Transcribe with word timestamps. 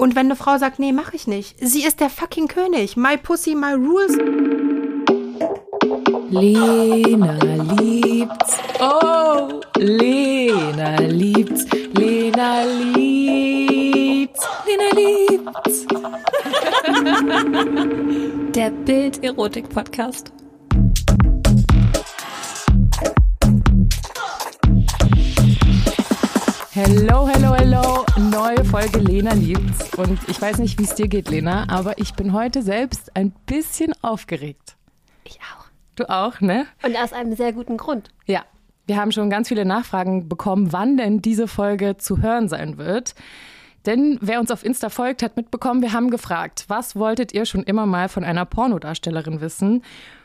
Und 0.00 0.16
wenn 0.16 0.28
eine 0.28 0.36
Frau 0.36 0.56
sagt, 0.56 0.78
nee, 0.78 0.92
mach 0.92 1.12
ich 1.12 1.26
nicht, 1.26 1.56
sie 1.60 1.84
ist 1.84 2.00
der 2.00 2.08
fucking 2.08 2.48
König. 2.48 2.96
My 2.96 3.18
pussy, 3.18 3.54
my 3.54 3.74
rules. 3.74 4.16
Lena 6.30 7.38
liebt's. 7.74 8.56
Oh, 8.80 9.60
Lena 9.76 10.96
liebt's. 11.02 11.66
Lena 11.92 12.62
liebt's. 12.94 14.48
Lena 14.66 14.88
liebt's. 14.94 15.86
Der 18.54 18.70
Bild-Erotik-Podcast. 18.70 20.32
Hello, 26.72 27.26
hello, 27.26 27.52
hello. 27.52 28.04
Neue 28.16 28.64
Folge 28.64 29.00
Lena 29.00 29.34
liebt's. 29.34 29.92
Und 29.98 30.20
ich 30.28 30.40
weiß 30.40 30.58
nicht, 30.58 30.78
wie 30.78 30.84
es 30.84 30.94
dir 30.94 31.08
geht, 31.08 31.28
Lena, 31.28 31.66
aber 31.68 31.98
ich 31.98 32.14
bin 32.14 32.32
heute 32.32 32.62
selbst 32.62 33.16
ein 33.16 33.32
bisschen 33.44 33.92
aufgeregt. 34.02 34.76
Ich 35.24 35.40
auch. 35.40 35.64
Du 35.96 36.08
auch, 36.08 36.40
ne? 36.40 36.66
Und 36.84 36.96
aus 36.96 37.12
einem 37.12 37.34
sehr 37.34 37.52
guten 37.52 37.76
Grund. 37.76 38.10
Ja. 38.26 38.44
Wir 38.86 38.98
haben 38.98 39.10
schon 39.10 39.30
ganz 39.30 39.48
viele 39.48 39.64
Nachfragen 39.64 40.28
bekommen, 40.28 40.72
wann 40.72 40.96
denn 40.96 41.20
diese 41.20 41.48
Folge 41.48 41.96
zu 41.96 42.22
hören 42.22 42.48
sein 42.48 42.78
wird. 42.78 43.16
Denn 43.84 44.18
wer 44.20 44.38
uns 44.38 44.52
auf 44.52 44.64
Insta 44.64 44.90
folgt, 44.90 45.24
hat 45.24 45.36
mitbekommen, 45.36 45.82
wir 45.82 45.92
haben 45.92 46.10
gefragt, 46.10 46.66
was 46.68 46.94
wolltet 46.94 47.34
ihr 47.34 47.46
schon 47.46 47.64
immer 47.64 47.86
mal 47.86 48.08
von 48.08 48.22
einer 48.22 48.44
Pornodarstellerin 48.44 49.40
wissen? 49.40 49.82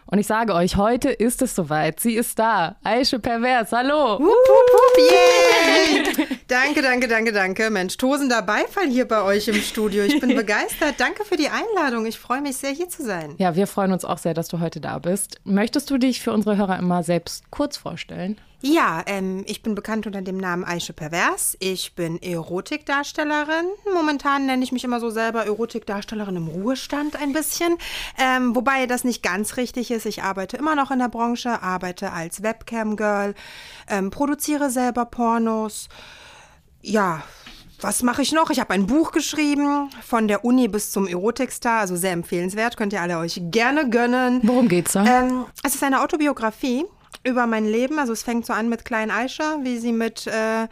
Und 0.07 0.19
ich 0.19 0.27
sage 0.27 0.53
euch, 0.53 0.77
heute 0.77 1.09
ist 1.09 1.41
es 1.41 1.55
soweit. 1.55 1.99
Sie 1.99 2.13
ist 2.13 2.37
da. 2.37 2.75
Aische 2.83 3.17
Pervers, 3.17 3.71
hallo. 3.71 4.19
Wupp, 4.19 4.27
wupp, 4.27 4.71
wupp, 4.71 4.97
yay! 4.99 6.27
danke, 6.47 6.83
danke, 6.83 7.07
danke, 7.07 7.31
danke. 7.31 7.69
Mensch, 7.71 7.97
tosender 7.97 8.43
Beifall 8.43 8.87
hier 8.87 9.07
bei 9.07 9.23
euch 9.23 9.47
im 9.47 9.55
Studio. 9.55 10.03
Ich 10.03 10.19
bin 10.19 10.35
begeistert. 10.35 10.95
Danke 10.99 11.25
für 11.25 11.37
die 11.37 11.49
Einladung. 11.49 12.05
Ich 12.05 12.19
freue 12.19 12.41
mich 12.41 12.57
sehr, 12.57 12.69
hier 12.69 12.87
zu 12.87 13.03
sein. 13.03 13.33
Ja, 13.39 13.55
wir 13.55 13.65
freuen 13.65 13.91
uns 13.91 14.05
auch 14.05 14.19
sehr, 14.19 14.35
dass 14.35 14.47
du 14.47 14.59
heute 14.59 14.79
da 14.79 14.99
bist. 14.99 15.39
Möchtest 15.43 15.89
du 15.89 15.97
dich 15.97 16.21
für 16.21 16.33
unsere 16.33 16.55
Hörer 16.55 16.77
immer 16.77 17.01
selbst 17.01 17.49
kurz 17.49 17.75
vorstellen? 17.75 18.37
Ja, 18.67 19.03
ähm, 19.05 19.43
ich 19.45 19.61
bin 19.61 19.75
bekannt 19.75 20.07
unter 20.07 20.23
dem 20.23 20.37
Namen 20.37 20.63
Aische 20.63 20.91
Pervers. 20.91 21.55
Ich 21.59 21.93
bin 21.93 22.19
Erotikdarstellerin. 22.19 23.67
Momentan 23.93 24.47
nenne 24.47 24.63
ich 24.63 24.71
mich 24.71 24.83
immer 24.83 24.99
so 24.99 25.11
selber 25.11 25.45
Erotikdarstellerin 25.45 26.35
im 26.35 26.47
Ruhestand 26.47 27.15
ein 27.15 27.31
bisschen. 27.31 27.77
Ähm, 28.17 28.55
wobei 28.55 28.87
das 28.87 29.03
nicht 29.03 29.21
ganz 29.21 29.57
richtig 29.57 29.91
ist. 29.91 30.07
Ich 30.07 30.23
arbeite 30.23 30.57
immer 30.57 30.73
noch 30.73 30.89
in 30.89 30.97
der 30.97 31.09
Branche, 31.09 31.61
arbeite 31.61 32.11
als 32.11 32.41
Webcam-Girl, 32.41 33.35
ähm, 33.87 34.09
produziere 34.09 34.71
selber 34.71 35.05
Pornos. 35.05 35.87
Ja, 36.81 37.21
was 37.81 38.01
mache 38.01 38.23
ich 38.23 38.31
noch? 38.31 38.49
Ich 38.49 38.59
habe 38.59 38.73
ein 38.73 38.87
Buch 38.87 39.11
geschrieben, 39.11 39.91
von 40.01 40.27
der 40.27 40.43
Uni 40.43 40.67
bis 40.69 40.89
zum 40.89 41.05
Erotikstar, 41.05 41.81
also 41.81 41.95
sehr 41.95 42.13
empfehlenswert, 42.13 42.77
könnt 42.77 42.93
ihr 42.93 43.01
alle 43.03 43.19
euch 43.19 43.39
gerne 43.51 43.91
gönnen. 43.91 44.39
Worum 44.41 44.69
geht's 44.69 44.93
da? 44.93 45.05
Ähm, 45.05 45.45
es 45.61 45.75
ist 45.75 45.83
eine 45.83 46.01
Autobiografie 46.01 46.85
über 47.23 47.47
mein 47.47 47.65
Leben. 47.65 47.99
Also 47.99 48.13
es 48.13 48.23
fängt 48.23 48.45
so 48.45 48.53
an 48.53 48.69
mit 48.69 48.85
Klein 48.85 49.11
Aisha, 49.11 49.57
wie 49.63 49.77
sie 49.77 49.91
mit 49.91 50.27
äh, 50.27 50.67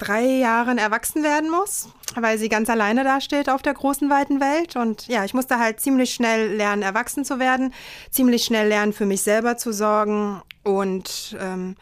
drei 0.00 0.24
Jahren 0.24 0.78
erwachsen 0.78 1.22
werden 1.22 1.50
muss, 1.50 1.88
weil 2.14 2.38
sie 2.38 2.48
ganz 2.48 2.70
alleine 2.70 3.04
dasteht 3.04 3.48
auf 3.48 3.62
der 3.62 3.74
großen, 3.74 4.10
weiten 4.10 4.40
Welt. 4.40 4.76
Und 4.76 5.06
ja, 5.06 5.24
ich 5.24 5.34
musste 5.34 5.58
halt 5.58 5.80
ziemlich 5.80 6.12
schnell 6.14 6.54
lernen, 6.54 6.82
erwachsen 6.82 7.24
zu 7.24 7.38
werden, 7.38 7.72
ziemlich 8.10 8.44
schnell 8.44 8.68
lernen, 8.68 8.92
für 8.92 9.06
mich 9.06 9.22
selber 9.22 9.56
zu 9.56 9.72
sorgen 9.72 10.42
und 10.64 11.36
ähm, 11.40 11.76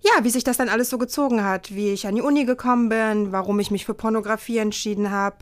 ja, 0.00 0.24
wie 0.24 0.30
sich 0.30 0.44
das 0.44 0.58
dann 0.58 0.68
alles 0.68 0.90
so 0.90 0.98
gezogen 0.98 1.42
hat, 1.42 1.74
wie 1.74 1.90
ich 1.90 2.06
an 2.06 2.14
die 2.14 2.22
Uni 2.22 2.44
gekommen 2.44 2.88
bin, 2.88 3.32
warum 3.32 3.58
ich 3.58 3.70
mich 3.70 3.84
für 3.86 3.94
Pornografie 3.94 4.58
entschieden 4.58 5.10
habe, 5.10 5.38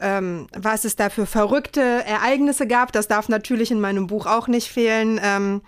ähm, 0.00 0.46
was 0.56 0.84
es 0.84 0.94
da 0.94 1.08
für 1.10 1.26
verrückte 1.26 1.80
Ereignisse 1.80 2.66
gab. 2.66 2.92
Das 2.92 3.08
darf 3.08 3.28
natürlich 3.28 3.70
in 3.70 3.80
meinem 3.80 4.06
Buch 4.06 4.26
auch 4.26 4.46
nicht 4.46 4.68
fehlen. 4.68 5.18
Ähm, 5.22 5.62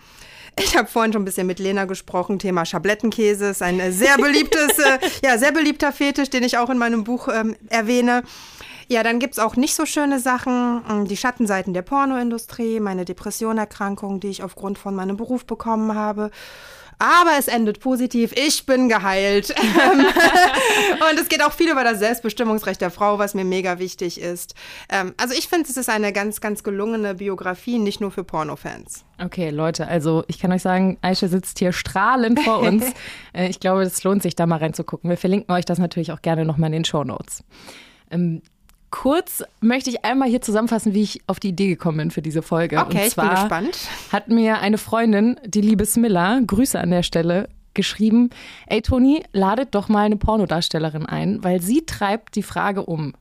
ich 0.59 0.77
habe 0.77 0.89
vorhin 0.89 1.13
schon 1.13 1.23
ein 1.23 1.25
bisschen 1.25 1.47
mit 1.47 1.59
Lena 1.59 1.85
gesprochen, 1.85 2.39
Thema 2.39 2.65
Schablettenkäse 2.65 3.51
ist 3.51 3.63
ein 3.63 3.93
sehr 3.93 4.17
beliebtes, 4.17 4.79
äh, 4.79 4.99
ja, 5.25 5.39
sehr 5.39 5.53
beliebter 5.53 5.93
Fetisch, 5.93 6.31
den 6.31 6.43
ich 6.43 6.59
auch 6.59 6.71
in 6.71 6.79
meinem 6.79 7.05
Buch 7.05 7.29
ähm, 7.29 7.57
erwähne. 7.69 8.23
Ja, 8.91 9.03
dann 9.03 9.19
gibt's 9.19 9.39
auch 9.39 9.57
nicht 9.57 9.75
so 9.75 9.85
schöne 9.85 10.19
Sachen, 10.19 10.83
ähm, 10.89 11.07
die 11.07 11.17
Schattenseiten 11.17 11.75
der 11.75 11.83
Pornoindustrie, 11.83 12.81
meine 12.81 13.05
Depressionerkrankung, 13.05 14.21
die 14.21 14.29
ich 14.29 14.43
aufgrund 14.43 14.79
von 14.79 14.95
meinem 14.95 15.17
Beruf 15.17 15.45
bekommen 15.45 15.95
habe. 15.95 16.31
Aber 16.99 17.33
es 17.39 17.49
endet 17.49 17.81
positiv. 17.81 18.33
Ich 18.37 18.67
bin 18.67 18.89
geheilt. 18.89 19.51
und 21.11 21.19
es 21.19 21.29
geht 21.29 21.43
auch 21.43 21.53
viel 21.53 21.71
über 21.71 21.85
das 21.85 21.99
Selbstbestimmungsrecht 22.01 22.81
der 22.81 22.91
Frau, 22.91 23.19
was 23.19 23.35
mir 23.35 23.45
mega 23.45 23.79
wichtig 23.79 24.21
ist. 24.21 24.55
Ähm, 24.89 25.15
also 25.17 25.35
ich 25.35 25.49
finde, 25.49 25.69
es 25.69 25.77
ist 25.77 25.89
eine 25.89 26.13
ganz, 26.13 26.41
ganz 26.41 26.63
gelungene 26.63 27.15
Biografie, 27.15 27.79
nicht 27.79 28.01
nur 28.01 28.11
für 28.11 28.25
Pornofans. 28.25 29.05
Okay, 29.23 29.51
Leute, 29.51 29.87
also 29.87 30.25
ich 30.27 30.39
kann 30.39 30.53
euch 30.53 30.63
sagen, 30.63 30.99
Aisha 31.03 31.29
sitzt 31.29 31.59
hier 31.59 31.73
strahlend 31.73 32.41
vor 32.41 32.59
uns. 32.63 32.85
Äh, 33.33 33.49
ich 33.49 33.61
glaube, 33.61 33.83
es 33.83 34.03
lohnt 34.03 34.23
sich, 34.23 34.35
da 34.35 34.47
mal 34.47 34.59
reinzugucken. 34.59 35.09
Wir 35.09 35.17
verlinken 35.17 35.55
euch 35.55 35.65
das 35.65 35.79
natürlich 35.79 36.13
auch 36.13 36.23
gerne 36.23 36.45
nochmal 36.45 36.69
in 36.69 36.73
den 36.73 36.85
Show 36.85 37.05
Notes. 37.05 37.45
Kurz 38.91 39.45
möchte 39.61 39.91
ich 39.91 40.05
einmal 40.05 40.29
hier 40.29 40.41
zusammenfassen, 40.41 40.95
wie 40.95 41.03
ich 41.03 41.21
auf 41.27 41.41
die 41.41 41.49
Idee 41.49 41.69
gekommen 41.69 41.99
bin 41.99 42.11
für 42.11 42.23
diese 42.23 42.43
Folge. 42.43 42.79
Okay, 42.79 43.05
Und 43.05 43.11
zwar 43.11 43.25
ich 43.25 43.31
bin 43.31 43.41
gespannt. 43.41 43.79
Hat 44.13 44.29
mir 44.29 44.61
eine 44.61 44.79
Freundin, 44.79 45.39
die 45.45 45.61
liebe 45.61 45.85
Smilla, 45.85 46.41
Grüße 46.47 46.81
an 46.81 46.91
der 46.91 47.03
Stelle, 47.03 47.49
geschrieben: 47.75 48.31
Ey 48.67 48.81
Toni, 48.81 49.23
ladet 49.33 49.75
doch 49.75 49.89
mal 49.89 50.07
eine 50.07 50.17
Pornodarstellerin 50.17 51.07
ein, 51.07 51.45
weil 51.45 51.61
sie 51.61 51.85
treibt 51.85 52.35
die 52.37 52.43
Frage 52.43 52.85
um: 52.85 53.15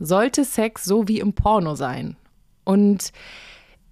Sollte 0.00 0.44
Sex 0.44 0.84
so 0.84 1.06
wie 1.06 1.20
im 1.20 1.32
Porno 1.32 1.76
sein? 1.76 2.16
Und 2.64 3.12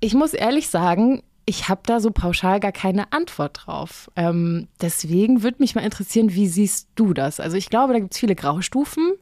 ich 0.01 0.15
muss 0.15 0.35
ehrlich 0.35 0.69
sagen, 0.69 1.23
ich 1.45 1.69
habe 1.69 1.83
da 1.85 2.01
so 2.01 2.11
pauschal 2.11 2.61
gar 2.61 2.73
keine 2.73 3.13
Antwort 3.13 3.63
drauf. 3.65 4.11
Ähm, 4.17 4.69
deswegen 4.81 5.43
würde 5.43 5.59
mich 5.61 5.75
mal 5.75 5.85
interessieren, 5.85 6.35
wie 6.35 6.47
siehst 6.47 6.89
du 6.95 7.15
das? 7.15 7.41
Also 7.41 7.57
ich 7.57 7.69
glaube, 7.69 7.93
da 7.93 7.99
gibt 7.99 8.13
es 8.15 8.21
viele 8.21 8.37
Graustufen, 8.37 9.15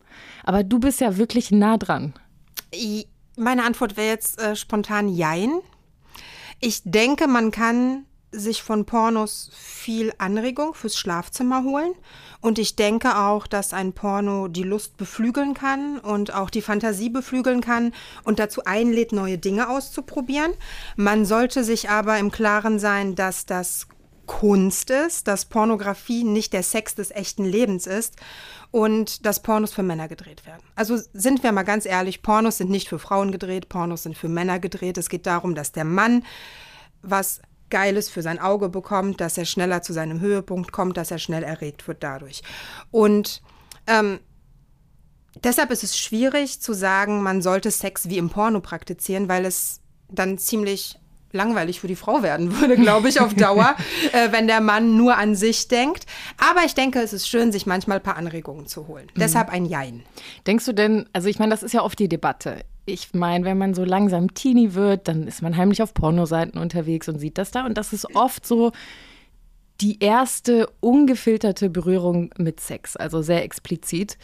aber 0.44 0.62
du 0.62 0.78
bist 0.78 1.00
ja 1.00 1.16
wirklich 1.16 1.50
nah 1.50 1.78
dran. 1.78 2.14
Meine 3.36 3.64
Antwort 3.64 3.96
wäre 3.96 4.08
jetzt 4.08 4.40
äh, 4.40 4.54
spontan 4.54 5.08
Jein. 5.08 5.60
Ich 6.60 6.82
denke, 6.84 7.26
man 7.26 7.50
kann 7.50 8.04
sich 8.32 8.62
von 8.62 8.84
Pornos 8.84 9.50
viel 9.54 10.12
Anregung 10.18 10.74
fürs 10.74 10.96
Schlafzimmer 10.96 11.64
holen. 11.64 11.92
Und 12.40 12.58
ich 12.58 12.76
denke 12.76 13.18
auch, 13.18 13.46
dass 13.46 13.72
ein 13.72 13.92
Porno 13.92 14.48
die 14.48 14.62
Lust 14.62 14.96
beflügeln 14.96 15.54
kann 15.54 15.98
und 15.98 16.32
auch 16.32 16.50
die 16.50 16.62
Fantasie 16.62 17.10
beflügeln 17.10 17.60
kann 17.60 17.92
und 18.24 18.38
dazu 18.38 18.64
einlädt, 18.64 19.12
neue 19.12 19.38
Dinge 19.38 19.68
auszuprobieren. 19.68 20.52
Man 20.96 21.24
sollte 21.24 21.64
sich 21.64 21.90
aber 21.90 22.18
im 22.18 22.30
Klaren 22.30 22.78
sein, 22.78 23.14
dass 23.14 23.46
das 23.46 23.88
Kunst 24.26 24.90
ist, 24.90 25.26
dass 25.26 25.44
Pornografie 25.44 26.22
nicht 26.22 26.52
der 26.52 26.62
Sex 26.62 26.94
des 26.94 27.10
echten 27.10 27.44
Lebens 27.44 27.88
ist 27.88 28.14
und 28.70 29.26
dass 29.26 29.42
Pornos 29.42 29.72
für 29.72 29.82
Männer 29.82 30.06
gedreht 30.06 30.46
werden. 30.46 30.62
Also 30.76 30.98
sind 31.12 31.42
wir 31.42 31.50
mal 31.50 31.64
ganz 31.64 31.84
ehrlich, 31.84 32.22
Pornos 32.22 32.58
sind 32.58 32.70
nicht 32.70 32.88
für 32.88 33.00
Frauen 33.00 33.32
gedreht, 33.32 33.68
Pornos 33.68 34.04
sind 34.04 34.16
für 34.16 34.28
Männer 34.28 34.60
gedreht. 34.60 34.98
Es 34.98 35.08
geht 35.08 35.26
darum, 35.26 35.56
dass 35.56 35.72
der 35.72 35.84
Mann 35.84 36.24
was 37.02 37.40
Geiles 37.70 38.08
für 38.08 38.22
sein 38.22 38.38
Auge 38.38 38.68
bekommt, 38.68 39.20
dass 39.20 39.38
er 39.38 39.44
schneller 39.44 39.82
zu 39.82 39.92
seinem 39.92 40.20
Höhepunkt 40.20 40.72
kommt, 40.72 40.96
dass 40.96 41.10
er 41.10 41.18
schnell 41.18 41.42
erregt 41.42 41.88
wird 41.88 42.02
dadurch. 42.02 42.42
Und 42.90 43.42
ähm, 43.86 44.20
deshalb 45.42 45.70
ist 45.70 45.84
es 45.84 45.98
schwierig 45.98 46.60
zu 46.60 46.72
sagen, 46.72 47.22
man 47.22 47.42
sollte 47.42 47.70
Sex 47.70 48.08
wie 48.08 48.18
im 48.18 48.30
Porno 48.30 48.60
praktizieren, 48.60 49.28
weil 49.28 49.44
es 49.44 49.80
dann 50.08 50.38
ziemlich 50.38 51.00
langweilig 51.32 51.80
für 51.80 51.86
die 51.86 51.96
Frau 51.96 52.22
werden 52.22 52.58
würde, 52.60 52.76
glaube 52.76 53.08
ich, 53.08 53.20
auf 53.20 53.34
Dauer, 53.36 53.76
äh, 54.12 54.32
wenn 54.32 54.46
der 54.46 54.60
Mann 54.60 54.96
nur 54.96 55.16
an 55.16 55.36
sich 55.36 55.68
denkt. 55.68 56.06
Aber 56.38 56.64
ich 56.64 56.74
denke, 56.74 57.00
es 57.00 57.12
ist 57.12 57.28
schön, 57.28 57.52
sich 57.52 57.66
manchmal 57.66 57.98
ein 57.98 58.02
paar 58.02 58.16
Anregungen 58.16 58.66
zu 58.66 58.88
holen. 58.88 59.06
Mhm. 59.14 59.20
Deshalb 59.20 59.50
ein 59.50 59.64
Jein. 59.64 60.02
Denkst 60.46 60.64
du 60.64 60.72
denn, 60.72 61.08
also 61.12 61.28
ich 61.28 61.38
meine, 61.38 61.50
das 61.50 61.62
ist 61.62 61.72
ja 61.72 61.82
oft 61.82 61.98
die 61.98 62.08
Debatte. 62.08 62.64
Ich 62.90 63.14
meine, 63.14 63.44
wenn 63.44 63.58
man 63.58 63.74
so 63.74 63.84
langsam 63.84 64.34
Teenie 64.34 64.74
wird, 64.74 65.08
dann 65.08 65.26
ist 65.26 65.42
man 65.42 65.56
heimlich 65.56 65.82
auf 65.82 65.94
Pornoseiten 65.94 66.60
unterwegs 66.60 67.08
und 67.08 67.18
sieht 67.18 67.38
das 67.38 67.50
da. 67.50 67.66
Und 67.66 67.78
das 67.78 67.92
ist 67.92 68.14
oft 68.14 68.46
so 68.46 68.72
die 69.80 69.98
erste 70.00 70.68
ungefilterte 70.80 71.70
Berührung 71.70 72.30
mit 72.36 72.60
Sex, 72.60 72.96
also 72.96 73.22
sehr 73.22 73.44
explizit. 73.44 74.18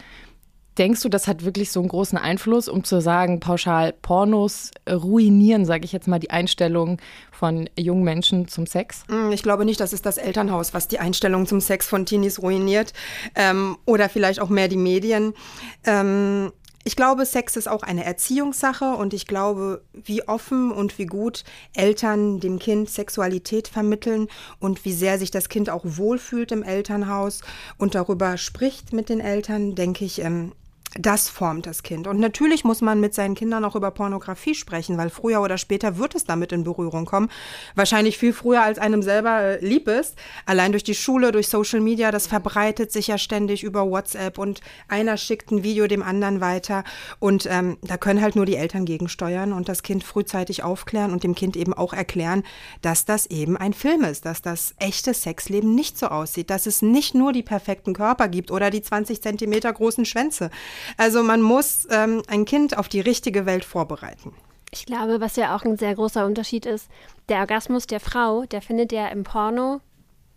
Denkst 0.78 1.02
du, 1.02 1.08
das 1.08 1.26
hat 1.26 1.42
wirklich 1.42 1.72
so 1.72 1.80
einen 1.80 1.88
großen 1.88 2.18
Einfluss, 2.18 2.68
um 2.68 2.84
zu 2.84 3.00
sagen, 3.00 3.40
pauschal 3.40 3.94
Pornos 3.94 4.72
ruinieren, 4.86 5.64
sage 5.64 5.86
ich 5.86 5.92
jetzt 5.92 6.06
mal, 6.06 6.18
die 6.18 6.30
Einstellung 6.30 6.98
von 7.32 7.70
jungen 7.78 8.04
Menschen 8.04 8.46
zum 8.46 8.66
Sex? 8.66 9.04
Ich 9.30 9.42
glaube 9.42 9.64
nicht, 9.64 9.80
das 9.80 9.94
ist 9.94 10.04
das 10.04 10.18
Elternhaus, 10.18 10.74
was 10.74 10.86
die 10.86 10.98
Einstellung 10.98 11.46
zum 11.46 11.62
Sex 11.62 11.88
von 11.88 12.04
Teenies 12.04 12.42
ruiniert. 12.42 12.92
Ähm, 13.34 13.78
oder 13.86 14.10
vielleicht 14.10 14.38
auch 14.38 14.50
mehr 14.50 14.68
die 14.68 14.76
Medien. 14.76 15.32
Ähm, 15.84 16.52
ich 16.86 16.94
glaube, 16.94 17.26
Sex 17.26 17.56
ist 17.56 17.68
auch 17.68 17.82
eine 17.82 18.04
Erziehungssache 18.04 18.92
und 18.94 19.12
ich 19.12 19.26
glaube, 19.26 19.82
wie 19.92 20.28
offen 20.28 20.70
und 20.70 21.00
wie 21.00 21.06
gut 21.06 21.42
Eltern 21.74 22.38
dem 22.38 22.60
Kind 22.60 22.88
Sexualität 22.88 23.66
vermitteln 23.66 24.28
und 24.60 24.84
wie 24.84 24.92
sehr 24.92 25.18
sich 25.18 25.32
das 25.32 25.48
Kind 25.48 25.68
auch 25.68 25.82
wohlfühlt 25.84 26.52
im 26.52 26.62
Elternhaus 26.62 27.40
und 27.76 27.96
darüber 27.96 28.36
spricht 28.36 28.92
mit 28.92 29.08
den 29.08 29.18
Eltern, 29.18 29.74
denke 29.74 30.04
ich, 30.04 30.20
ähm, 30.20 30.52
Das 30.98 31.28
formt 31.28 31.66
das 31.66 31.82
Kind. 31.82 32.06
Und 32.06 32.20
natürlich 32.20 32.64
muss 32.64 32.81
man 32.81 33.00
mit 33.00 33.14
seinen 33.14 33.34
Kindern 33.34 33.64
auch 33.64 33.76
über 33.76 33.90
Pornografie 33.90 34.54
sprechen, 34.54 34.96
weil 34.96 35.10
früher 35.10 35.43
oder 35.43 35.58
später 35.58 35.98
wird 35.98 36.14
es 36.14 36.25
damit 36.25 36.52
in 36.52 36.64
Berührung 36.64 37.04
kommen. 37.04 37.28
Wahrscheinlich 37.75 38.19
viel 38.19 38.32
früher, 38.32 38.62
als 38.62 38.78
einem 38.78 39.02
selber 39.02 39.40
äh, 39.40 39.64
lieb 39.64 39.88
ist. 39.88 40.16
Allein 40.46 40.72
durch 40.72 40.84
die 40.84 40.94
Schule, 40.94 41.32
durch 41.32 41.48
Social 41.48 41.81
Media, 41.81 42.10
das 42.10 42.26
verbreitet 42.26 42.93
sich 42.93 43.08
ja 43.08 43.19
ständig 43.19 43.62
über 43.62 43.88
WhatsApp 43.90 44.38
und 44.38 44.60
einer 44.88 45.16
schickt 45.16 45.50
ein 45.50 45.62
Video 45.62 45.87
dem 45.87 46.02
anderen 46.02 46.40
weiter. 46.40 46.84
Und 47.19 47.46
ähm, 47.50 47.76
da 47.82 47.96
können 47.96 48.22
halt 48.22 48.37
nur 48.37 48.46
die 48.46 48.56
Eltern 48.56 48.84
gegensteuern 48.84 49.52
und 49.52 49.69
das 49.69 49.82
Kind 49.82 50.02
frühzeitig 50.02 50.62
aufklären 50.62 51.12
und 51.12 51.25
dem 51.25 51.34
Kind 51.34 51.56
eben 51.56 51.75
auch 51.75 51.92
erklären, 51.92 52.42
dass 52.81 53.04
das 53.04 53.26
eben 53.26 53.56
ein 53.56 53.75
Film 53.75 54.02
ist, 54.02 54.25
dass 54.25 54.40
das 54.40 54.75
echte 54.78 55.12
Sexleben 55.12 55.75
nicht 55.75 55.99
so 55.99 56.06
aussieht, 56.06 56.50
dass 56.50 56.66
es 56.66 56.81
nicht 56.81 57.14
nur 57.14 57.32
die 57.32 57.42
perfekten 57.42 57.92
Körper 57.92 58.28
gibt 58.28 58.50
oder 58.50 58.70
die 58.70 58.82
20 58.82 59.22
Zentimeter 59.22 59.72
großen 59.72 60.04
Schwänze. 60.04 60.50
Also 60.96 61.22
man 61.22 61.42
muss 61.42 61.86
ähm, 61.90 62.22
ein 62.28 62.44
Kind 62.44 62.76
auf 62.78 62.88
die 62.88 63.00
richtige 63.00 63.46
Welt 63.46 63.64
vorbereiten. 63.64 64.34
Ich 64.70 64.86
glaube, 64.86 65.20
was 65.20 65.36
ja 65.36 65.56
auch 65.56 65.64
ein 65.64 65.76
sehr 65.76 65.94
großer 65.94 66.26
Unterschied 66.26 66.66
ist, 66.66 66.88
der 67.28 67.38
Orgasmus 67.40 67.86
der 67.86 68.00
Frau, 68.00 68.44
der 68.44 68.62
findet 68.62 68.92
ja 68.92 69.08
im 69.08 69.24
Porno 69.24 69.80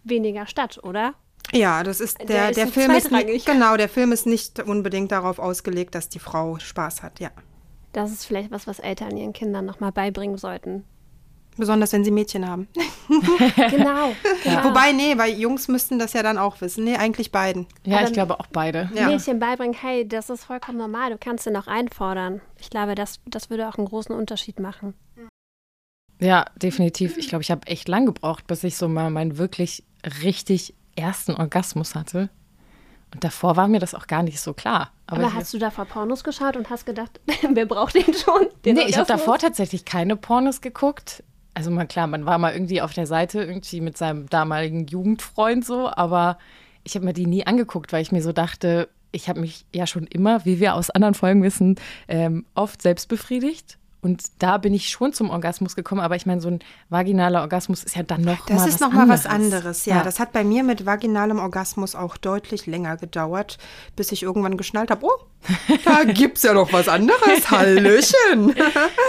weniger 0.04 0.46
statt, 0.46 0.80
oder? 0.84 1.14
Ja, 1.52 1.84
das 1.84 2.00
ist 2.00 2.20
der, 2.20 2.26
Der 2.28 2.50
ist 2.52 2.58
der 2.58 2.68
Film 2.68 2.92
ist 2.92 3.12
nicht, 3.12 3.46
genau, 3.46 3.76
der 3.76 3.90
Film 3.90 4.12
ist 4.12 4.26
nicht 4.26 4.60
unbedingt 4.60 5.12
darauf 5.12 5.40
ausgelegt, 5.40 5.96
dass 5.96 6.10
die 6.10 6.20
Frau 6.20 6.60
Spaß 6.60 7.02
hat, 7.02 7.20
ja. 7.20 7.32
Das 7.92 8.12
ist 8.12 8.26
vielleicht 8.26 8.52
was, 8.52 8.68
was 8.68 8.80
Eltern 8.80 9.18
ihren 9.18 9.34
Kindern 9.34 9.66
nochmal 9.66 9.92
beibringen 9.92 10.38
sollten. 10.38 10.84
Besonders 11.58 11.92
wenn 11.92 12.04
sie 12.06 12.12
Mädchen 12.12 12.48
haben. 12.48 12.68
Genau. 13.70 14.14
genau. 14.44 14.64
Wobei, 14.64 14.92
nee, 14.92 15.18
weil 15.18 15.34
Jungs 15.38 15.68
müssten 15.68 15.98
das 16.00 16.14
ja 16.14 16.22
dann 16.24 16.38
auch 16.38 16.62
wissen. 16.62 16.84
Nee, 16.84 16.96
eigentlich 16.96 17.32
beiden. 17.32 17.66
Ja, 17.84 17.98
Aber- 17.98 18.08
ich 18.08 18.14
glaube 18.14 18.40
auch 18.40 18.46
beide. 18.48 18.90
Ja. 18.94 19.08
Mädchen 19.08 19.40
beibringen, 19.40 19.74
hey, 19.74 20.08
das 20.08 20.30
ist 20.30 20.44
vollkommen 20.46 20.78
normal, 20.78 21.10
du 21.12 21.18
kannst 21.18 21.46
den 21.46 21.58
auch 21.58 21.68
einfordern. 21.68 22.40
Ich 22.60 22.70
glaube, 22.70 22.94
das, 22.96 23.20
das 23.26 23.50
würde 23.50 23.68
auch 23.68 23.78
einen 23.78 23.88
großen 23.88 24.16
Unterschied 24.16 24.60
machen. 24.60 24.94
Ja, 26.20 26.46
definitiv. 26.62 27.18
Ich 27.18 27.30
glaube, 27.30 27.42
ich 27.42 27.52
habe 27.52 27.66
echt 27.68 27.88
lang 27.88 28.06
gebraucht, 28.06 28.46
bis 28.48 28.64
ich 28.64 28.78
so 28.78 28.88
mal 28.88 29.10
meinen 29.10 29.38
wirklich 29.38 29.84
richtig 30.24 30.76
ersten 30.96 31.34
Orgasmus 31.34 31.96
hatte. 31.96 32.30
Und 33.14 33.24
davor 33.24 33.56
war 33.56 33.68
mir 33.68 33.80
das 33.80 33.96
auch 33.96 34.06
gar 34.06 34.22
nicht 34.22 34.40
so 34.40 34.54
klar. 34.54 34.92
Aber, 35.08 35.24
ich, 35.24 35.34
hast 35.34 35.54
du 35.54 35.58
davor 35.58 35.86
Pornos 35.86 36.24
geschaut 36.24 36.56
und 36.58 36.70
hast 36.70 36.86
gedacht, 36.86 37.20
wer 37.54 37.66
braucht 37.66 37.96
den 37.96 38.14
schon? 38.14 38.48
Den 38.66 38.76
nee, 38.76 38.82
ich 38.82 38.98
habe 38.98 39.02
Orgasmus? 39.02 39.08
davor 39.08 39.38
tatsächlich 39.40 39.86
keine 39.86 40.16
Pornos 40.16 40.62
geguckt. 40.62 41.24
Also 41.60 41.72
mal 41.72 41.88
klar, 41.88 42.08
man 42.08 42.26
war 42.26 42.38
mal 42.38 42.54
irgendwie 42.54 42.82
auf 42.82 42.94
der 42.94 43.06
Seite 43.06 43.44
irgendwie 43.44 43.82
mit 43.82 43.98
seinem 43.98 44.30
damaligen 44.30 44.88
Jugendfreund 44.88 45.66
so, 45.66 45.92
aber 45.94 46.38
ich 46.86 46.96
habe 46.96 47.04
mir 47.04 47.12
die 47.12 47.26
nie 47.26 47.46
angeguckt, 47.46 47.92
weil 47.92 48.02
ich 48.02 48.14
mir 48.14 48.22
so 48.22 48.32
dachte, 48.32 48.88
ich 49.12 49.28
habe 49.28 49.42
mich 49.42 49.66
ja 49.76 49.86
schon 49.86 50.08
immer, 50.08 50.46
wie 50.46 50.62
wir 50.62 50.76
aus 50.76 50.90
anderen 50.90 51.16
Folgen 51.16 51.44
wissen, 51.44 51.76
ähm, 52.08 52.46
oft 52.56 52.82
selbst 52.82 53.10
befriedigt. 53.10 53.78
Und 54.02 54.24
da 54.40 54.58
bin 54.58 54.74
ich 54.74 54.88
schon 54.88 55.12
zum 55.12 55.30
Orgasmus 55.30 55.76
gekommen, 55.76 56.00
aber 56.00 56.16
ich 56.16 56.26
meine, 56.26 56.40
so 56.40 56.48
ein 56.48 56.60
vaginaler 56.88 57.42
Orgasmus 57.42 57.84
ist 57.84 57.98
ja 57.98 58.04
dann 58.04 58.22
noch 58.22 58.46
Das 58.46 58.60
mal 58.60 58.68
ist 58.70 58.74
was 58.76 58.80
noch 58.80 58.94
mal 58.94 59.10
was 59.10 59.26
anderes, 59.26 59.86
ja. 59.86 60.02
Das 60.04 60.22
hat 60.22 60.32
bei 60.32 60.46
mir 60.46 60.64
mit 60.64 60.86
vaginalem 60.86 61.40
Orgasmus 61.40 61.96
auch 61.96 62.16
deutlich 62.16 62.66
länger 62.68 62.96
gedauert, 62.96 63.58
bis 63.98 64.14
ich 64.14 64.24
irgendwann 64.24 64.56
geschnallt 64.56 64.92
habe, 64.92 65.06
oh, 65.06 65.26
da 65.84 66.04
gibt's 66.14 66.44
ja 66.44 66.54
noch 66.54 66.72
was 66.72 66.88
anderes. 66.88 67.52
Hallöchen. 67.52 68.56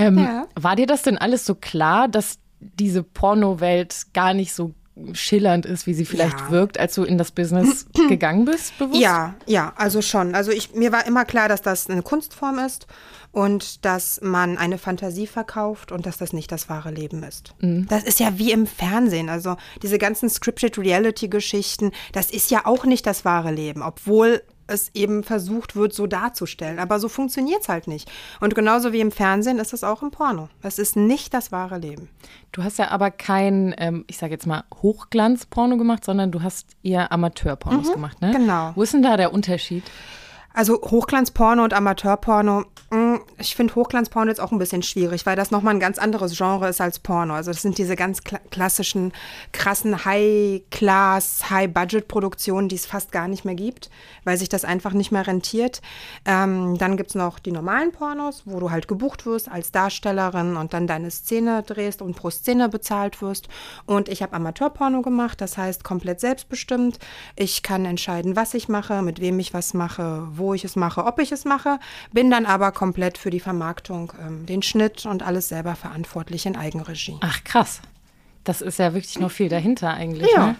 Ähm, 0.00 0.18
Ja. 0.18 0.46
War 0.54 0.76
dir 0.76 0.86
das 0.86 1.02
denn 1.02 1.18
alles 1.18 1.44
so 1.46 1.54
klar, 1.54 2.08
dass 2.08 2.38
diese 2.60 3.02
Pornowelt 3.02 4.06
gar 4.12 4.34
nicht 4.34 4.52
so 4.52 4.72
schillernd 5.12 5.64
ist, 5.64 5.86
wie 5.86 5.94
sie 5.94 6.04
vielleicht 6.04 6.38
Ja. 6.40 6.50
wirkt, 6.50 6.78
als 6.78 6.94
du 6.94 7.04
in 7.04 7.16
das 7.16 7.30
Business 7.30 7.86
gegangen 8.08 8.44
bist, 8.44 8.76
bewusst? 8.78 9.00
Ja, 9.00 9.34
ja, 9.46 9.72
also 9.76 10.02
schon. 10.02 10.34
Also 10.34 10.50
ich, 10.50 10.74
mir 10.74 10.92
war 10.92 11.06
immer 11.06 11.24
klar, 11.24 11.48
dass 11.48 11.62
das 11.62 11.88
eine 11.88 12.02
Kunstform 12.02 12.58
ist 12.58 12.86
und 13.32 13.84
dass 13.86 14.20
man 14.22 14.58
eine 14.58 14.76
Fantasie 14.76 15.26
verkauft 15.26 15.90
und 15.90 16.04
dass 16.04 16.18
das 16.18 16.34
nicht 16.34 16.52
das 16.52 16.68
wahre 16.68 16.90
Leben 16.90 17.22
ist. 17.22 17.54
Das 17.60 18.02
ist 18.02 18.20
ja 18.20 18.36
wie 18.38 18.52
im 18.52 18.66
Fernsehen. 18.66 19.30
Also 19.30 19.56
diese 19.82 19.96
ganzen 19.96 20.28
Scripted 20.28 20.76
Reality-Geschichten, 20.76 21.92
das 22.12 22.30
ist 22.30 22.50
ja 22.50 22.66
auch 22.66 22.84
nicht 22.84 23.06
das 23.06 23.24
wahre 23.24 23.52
Leben, 23.52 23.82
obwohl 23.82 24.42
es 24.70 24.90
eben 24.94 25.22
versucht 25.22 25.76
wird, 25.76 25.92
so 25.92 26.06
darzustellen. 26.06 26.78
Aber 26.78 26.98
so 26.98 27.08
funktioniert 27.08 27.62
es 27.62 27.68
halt 27.68 27.86
nicht. 27.86 28.10
Und 28.40 28.54
genauso 28.54 28.92
wie 28.92 29.00
im 29.00 29.12
Fernsehen 29.12 29.58
ist 29.58 29.72
es 29.72 29.84
auch 29.84 30.02
im 30.02 30.10
Porno. 30.10 30.48
Es 30.62 30.78
ist 30.78 30.96
nicht 30.96 31.34
das 31.34 31.52
wahre 31.52 31.78
Leben. 31.78 32.08
Du 32.52 32.64
hast 32.64 32.78
ja 32.78 32.88
aber 32.88 33.10
kein, 33.10 33.74
ähm, 33.78 34.04
ich 34.06 34.18
sage 34.18 34.32
jetzt 34.32 34.46
mal, 34.46 34.64
Hochglanz-Porno 34.82 35.76
gemacht, 35.76 36.04
sondern 36.04 36.30
du 36.30 36.42
hast 36.42 36.68
eher 36.82 37.12
Amateur-Pornos 37.12 37.92
gemacht, 37.92 38.20
ne? 38.20 38.32
genau. 38.32 38.72
Wo 38.74 38.82
ist 38.82 38.94
denn 38.94 39.02
da 39.02 39.16
der 39.16 39.32
Unterschied? 39.32 39.84
Also 40.52 40.80
Hochglanzporno 40.82 41.62
und 41.62 41.72
Amateurporno, 41.72 42.64
mh, 42.90 43.20
ich 43.38 43.54
finde 43.54 43.74
Hochglanzporno 43.76 44.30
jetzt 44.30 44.40
auch 44.40 44.50
ein 44.50 44.58
bisschen 44.58 44.82
schwierig, 44.82 45.24
weil 45.24 45.36
das 45.36 45.52
nochmal 45.52 45.74
ein 45.74 45.80
ganz 45.80 45.96
anderes 45.96 46.36
Genre 46.36 46.68
ist 46.68 46.80
als 46.80 46.98
Porno. 46.98 47.34
Also 47.34 47.52
das 47.52 47.62
sind 47.62 47.78
diese 47.78 47.94
ganz 47.94 48.24
kla 48.24 48.40
klassischen, 48.50 49.12
krassen 49.52 50.04
High-Class, 50.04 51.50
High-Budget-Produktionen, 51.50 52.68
die 52.68 52.74
es 52.74 52.84
fast 52.84 53.12
gar 53.12 53.28
nicht 53.28 53.44
mehr 53.44 53.54
gibt, 53.54 53.90
weil 54.24 54.36
sich 54.36 54.48
das 54.48 54.64
einfach 54.64 54.92
nicht 54.92 55.12
mehr 55.12 55.24
rentiert. 55.24 55.82
Ähm, 56.24 56.76
dann 56.78 56.96
gibt 56.96 57.10
es 57.10 57.14
noch 57.14 57.38
die 57.38 57.52
normalen 57.52 57.92
Pornos, 57.92 58.42
wo 58.44 58.58
du 58.58 58.72
halt 58.72 58.88
gebucht 58.88 59.26
wirst 59.26 59.48
als 59.48 59.70
Darstellerin 59.70 60.56
und 60.56 60.74
dann 60.74 60.88
deine 60.88 61.12
Szene 61.12 61.62
drehst 61.62 62.02
und 62.02 62.16
pro 62.16 62.30
Szene 62.30 62.68
bezahlt 62.68 63.22
wirst. 63.22 63.48
Und 63.86 64.08
ich 64.08 64.20
habe 64.20 64.34
Amateurporno 64.34 65.02
gemacht, 65.02 65.40
das 65.40 65.56
heißt 65.56 65.84
komplett 65.84 66.18
selbstbestimmt. 66.18 66.98
Ich 67.36 67.62
kann 67.62 67.84
entscheiden, 67.84 68.34
was 68.34 68.54
ich 68.54 68.68
mache, 68.68 69.02
mit 69.02 69.20
wem 69.20 69.38
ich 69.38 69.54
was 69.54 69.74
mache, 69.74 70.26
wo 70.40 70.54
ich 70.54 70.64
es 70.64 70.74
mache, 70.74 71.04
ob 71.04 71.20
ich 71.20 71.30
es 71.30 71.44
mache, 71.44 71.78
bin 72.12 72.30
dann 72.30 72.46
aber 72.46 72.72
komplett 72.72 73.16
für 73.18 73.30
die 73.30 73.40
Vermarktung, 73.40 74.12
ähm, 74.20 74.46
den 74.46 74.62
Schnitt 74.62 75.06
und 75.06 75.22
alles 75.22 75.48
selber 75.48 75.76
verantwortlich 75.76 76.46
in 76.46 76.56
Eigenregie. 76.56 77.16
Ach, 77.20 77.44
krass. 77.44 77.80
Das 78.42 78.60
ist 78.62 78.78
ja 78.78 78.94
wirklich 78.94 79.18
noch 79.20 79.30
viel 79.30 79.48
dahinter 79.48 79.90
eigentlich, 79.94 80.30
Ja. 80.32 80.46
ne? 80.48 80.56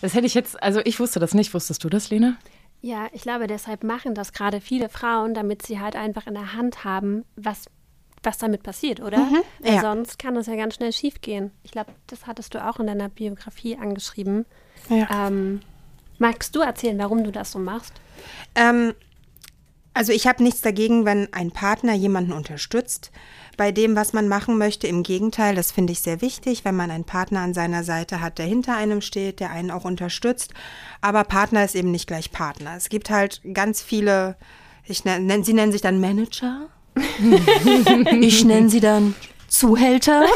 Das 0.00 0.14
hätte 0.14 0.26
ich 0.26 0.34
jetzt, 0.34 0.60
also 0.60 0.80
ich 0.84 0.98
wusste 0.98 1.20
das 1.20 1.32
nicht. 1.32 1.54
Wusstest 1.54 1.84
du 1.84 1.88
das, 1.88 2.10
Lena? 2.10 2.36
Ja, 2.80 3.06
ich 3.12 3.22
glaube, 3.22 3.46
deshalb 3.46 3.84
machen 3.84 4.16
das 4.16 4.32
gerade 4.32 4.60
viele 4.60 4.88
Frauen, 4.88 5.34
damit 5.34 5.64
sie 5.64 5.78
halt 5.78 5.94
einfach 5.94 6.26
in 6.26 6.34
der 6.34 6.54
Hand 6.54 6.82
haben, 6.82 7.24
was, 7.36 7.66
was 8.24 8.38
damit 8.38 8.64
passiert, 8.64 8.98
oder? 9.00 9.18
Weil 9.60 9.74
ja. 9.74 9.80
sonst 9.80 10.18
kann 10.18 10.34
das 10.34 10.48
ja 10.48 10.56
ganz 10.56 10.74
schnell 10.74 10.92
schief 10.92 11.20
gehen. 11.20 11.52
Ich 11.62 11.70
glaube, 11.70 11.92
das 12.08 12.26
hattest 12.26 12.54
du 12.54 12.66
auch 12.66 12.80
in 12.80 12.88
deiner 12.88 13.08
Biografie 13.08 13.76
angeschrieben. 13.76 14.44
Ja. 14.88 15.28
Ähm, 15.28 15.60
magst 16.18 16.56
du 16.56 16.60
erzählen, 16.60 16.98
warum 16.98 17.22
du 17.22 17.30
das 17.30 17.52
so 17.52 17.60
machst? 17.60 17.92
Ähm, 18.54 18.94
also 19.94 20.12
ich 20.12 20.26
habe 20.26 20.42
nichts 20.42 20.62
dagegen, 20.62 21.04
wenn 21.04 21.32
ein 21.32 21.50
Partner 21.50 21.94
jemanden 21.94 22.32
unterstützt 22.32 23.10
bei 23.56 23.72
dem, 23.72 23.94
was 23.94 24.12
man 24.12 24.28
machen 24.28 24.56
möchte. 24.56 24.86
Im 24.86 25.02
Gegenteil, 25.02 25.54
das 25.54 25.72
finde 25.72 25.92
ich 25.92 26.00
sehr 26.00 26.20
wichtig, 26.22 26.64
wenn 26.64 26.74
man 26.74 26.90
einen 26.90 27.04
Partner 27.04 27.40
an 27.40 27.54
seiner 27.54 27.84
Seite 27.84 28.20
hat, 28.20 28.38
der 28.38 28.46
hinter 28.46 28.74
einem 28.74 29.02
steht, 29.02 29.40
der 29.40 29.50
einen 29.50 29.70
auch 29.70 29.84
unterstützt. 29.84 30.54
Aber 31.00 31.24
Partner 31.24 31.64
ist 31.64 31.74
eben 31.74 31.90
nicht 31.90 32.06
gleich 32.06 32.32
Partner. 32.32 32.74
Es 32.76 32.88
gibt 32.88 33.10
halt 33.10 33.40
ganz 33.52 33.82
viele, 33.82 34.36
ich 34.86 35.04
nenne, 35.04 35.44
sie 35.44 35.52
nennen 35.52 35.72
sich 35.72 35.82
dann 35.82 36.00
Manager. 36.00 36.68
ich 38.20 38.44
nenne 38.44 38.68
sie 38.68 38.80
dann 38.80 39.14
Zuhälter, 39.48 40.24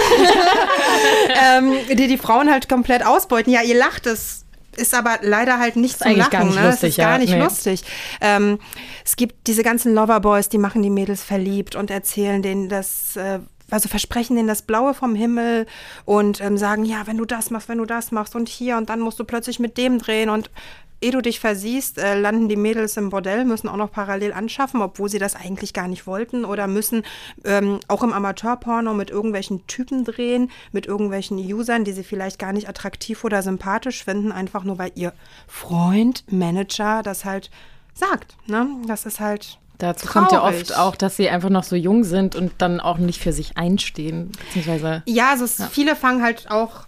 ähm, 1.43 1.73
die 1.89 2.07
die 2.07 2.19
Frauen 2.19 2.51
halt 2.51 2.69
komplett 2.69 3.05
ausbeuten. 3.05 3.53
Ja, 3.53 3.63
ihr 3.63 3.77
lacht 3.77 4.07
es. 4.07 4.46
Ist 4.77 4.95
aber 4.95 5.19
leider 5.23 5.59
halt 5.59 5.77
nicht 5.77 5.99
zum 5.99 6.17
Lachen. 6.17 6.31
gar 6.31 6.45
nicht 6.45 6.55
ne? 6.57 6.61
Es 6.69 6.71
lustig, 6.75 6.89
ist 6.91 6.97
gar 6.99 7.13
ja. 7.13 7.19
nicht 7.19 7.33
Nee. 7.33 7.43
lustig. 7.43 7.83
Ähm, 8.21 8.59
es 9.05 9.17
gibt 9.17 9.47
diese 9.47 9.63
ganzen 9.63 9.95
Loverboys, 9.95 10.49
die 10.49 10.59
machen 10.59 10.83
die 10.83 10.91
Mädels 10.91 11.23
verliebt 11.23 11.75
und 11.77 11.91
erzählen 11.91 12.43
denen 12.43 12.69
das, 12.69 13.17
äh, 13.17 13.41
also 13.71 13.89
versprechen 13.89 14.37
denen 14.37 14.49
das 14.49 14.63
Blaue 14.63 14.95
vom 14.95 15.15
Himmel 15.15 15.67
und 16.05 16.41
ähm, 16.41 16.57
sagen, 16.57 16.85
ja, 16.85 17.07
wenn 17.07 17.17
du 17.17 17.25
das 17.25 17.51
machst, 17.51 17.69
wenn 17.69 17.79
du 17.79 17.85
das 17.85 18.13
machst 18.13 18.37
und 18.37 18.49
hier 18.49 18.77
und 18.77 18.89
dann 18.91 19.01
musst 19.01 19.19
du 19.19 19.25
plötzlich 19.25 19.59
mit 19.59 19.77
dem 19.79 19.99
drehen 19.99 20.31
und 20.31 20.51
ehe 21.07 21.13
du 21.13 21.23
dich 21.23 21.39
versiehst, 21.39 21.99
äh, 21.99 22.19
landen 22.19 22.49
die 22.49 22.57
Mädels 22.57 22.97
im 22.97 23.11
Bordell, 23.11 23.45
müssen 23.45 23.69
auch 23.69 23.77
noch 23.77 23.93
parallel 23.93 24.33
anschaffen, 24.33 24.83
obwohl 24.83 25.09
sie 25.09 25.21
das 25.21 25.37
eigentlich 25.37 25.73
gar 25.73 25.87
nicht 25.87 26.07
wollten 26.07 26.45
oder 26.45 26.67
müssen 26.67 27.05
ähm, 27.45 27.79
auch 27.87 28.03
im 28.03 28.13
Amateurporno 28.13 28.93
mit 28.93 29.11
irgendwelchen 29.11 29.67
Typen 29.69 30.05
drehen, 30.05 30.51
mit 30.73 30.87
irgendwelchen 30.87 31.39
Usern, 31.39 31.85
die 31.85 31.93
sie 31.93 32.03
vielleicht 32.03 32.41
gar 32.41 32.53
nicht 32.53 32.69
attraktiv 32.69 33.23
oder 33.23 33.43
sympathisch 33.43 34.03
finden, 34.05 34.33
einfach 34.33 34.65
nur 34.65 34.79
weil 34.79 34.91
ihr 34.97 35.13
Freund, 35.47 36.25
Manager 36.29 37.03
das 37.05 37.25
halt 37.25 37.51
sagt. 37.95 38.37
Ne? 38.47 38.67
Das 38.87 39.07
ist 39.07 39.21
halt 39.21 39.59
Dazu 39.79 40.07
kommt 40.07 40.33
ja 40.33 40.39
traurig. 40.39 40.63
oft 40.63 40.77
auch, 40.79 40.97
dass 40.97 41.17
sie 41.17 41.29
einfach 41.29 41.51
noch 41.51 41.63
so 41.65 41.77
jung 41.77 42.03
sind 42.03 42.35
und 42.35 42.53
dann 42.59 42.81
auch 42.81 42.99
nicht 42.99 43.21
für 43.21 43.33
sich 43.33 43.59
einstehen, 43.59 44.33
beziehungsweise 44.47 45.03
Ja, 45.07 45.31
also 45.31 45.45
es, 45.45 45.63
viele 45.71 45.95
fangen 45.95 46.23
halt 46.23 46.51
auch 46.51 46.86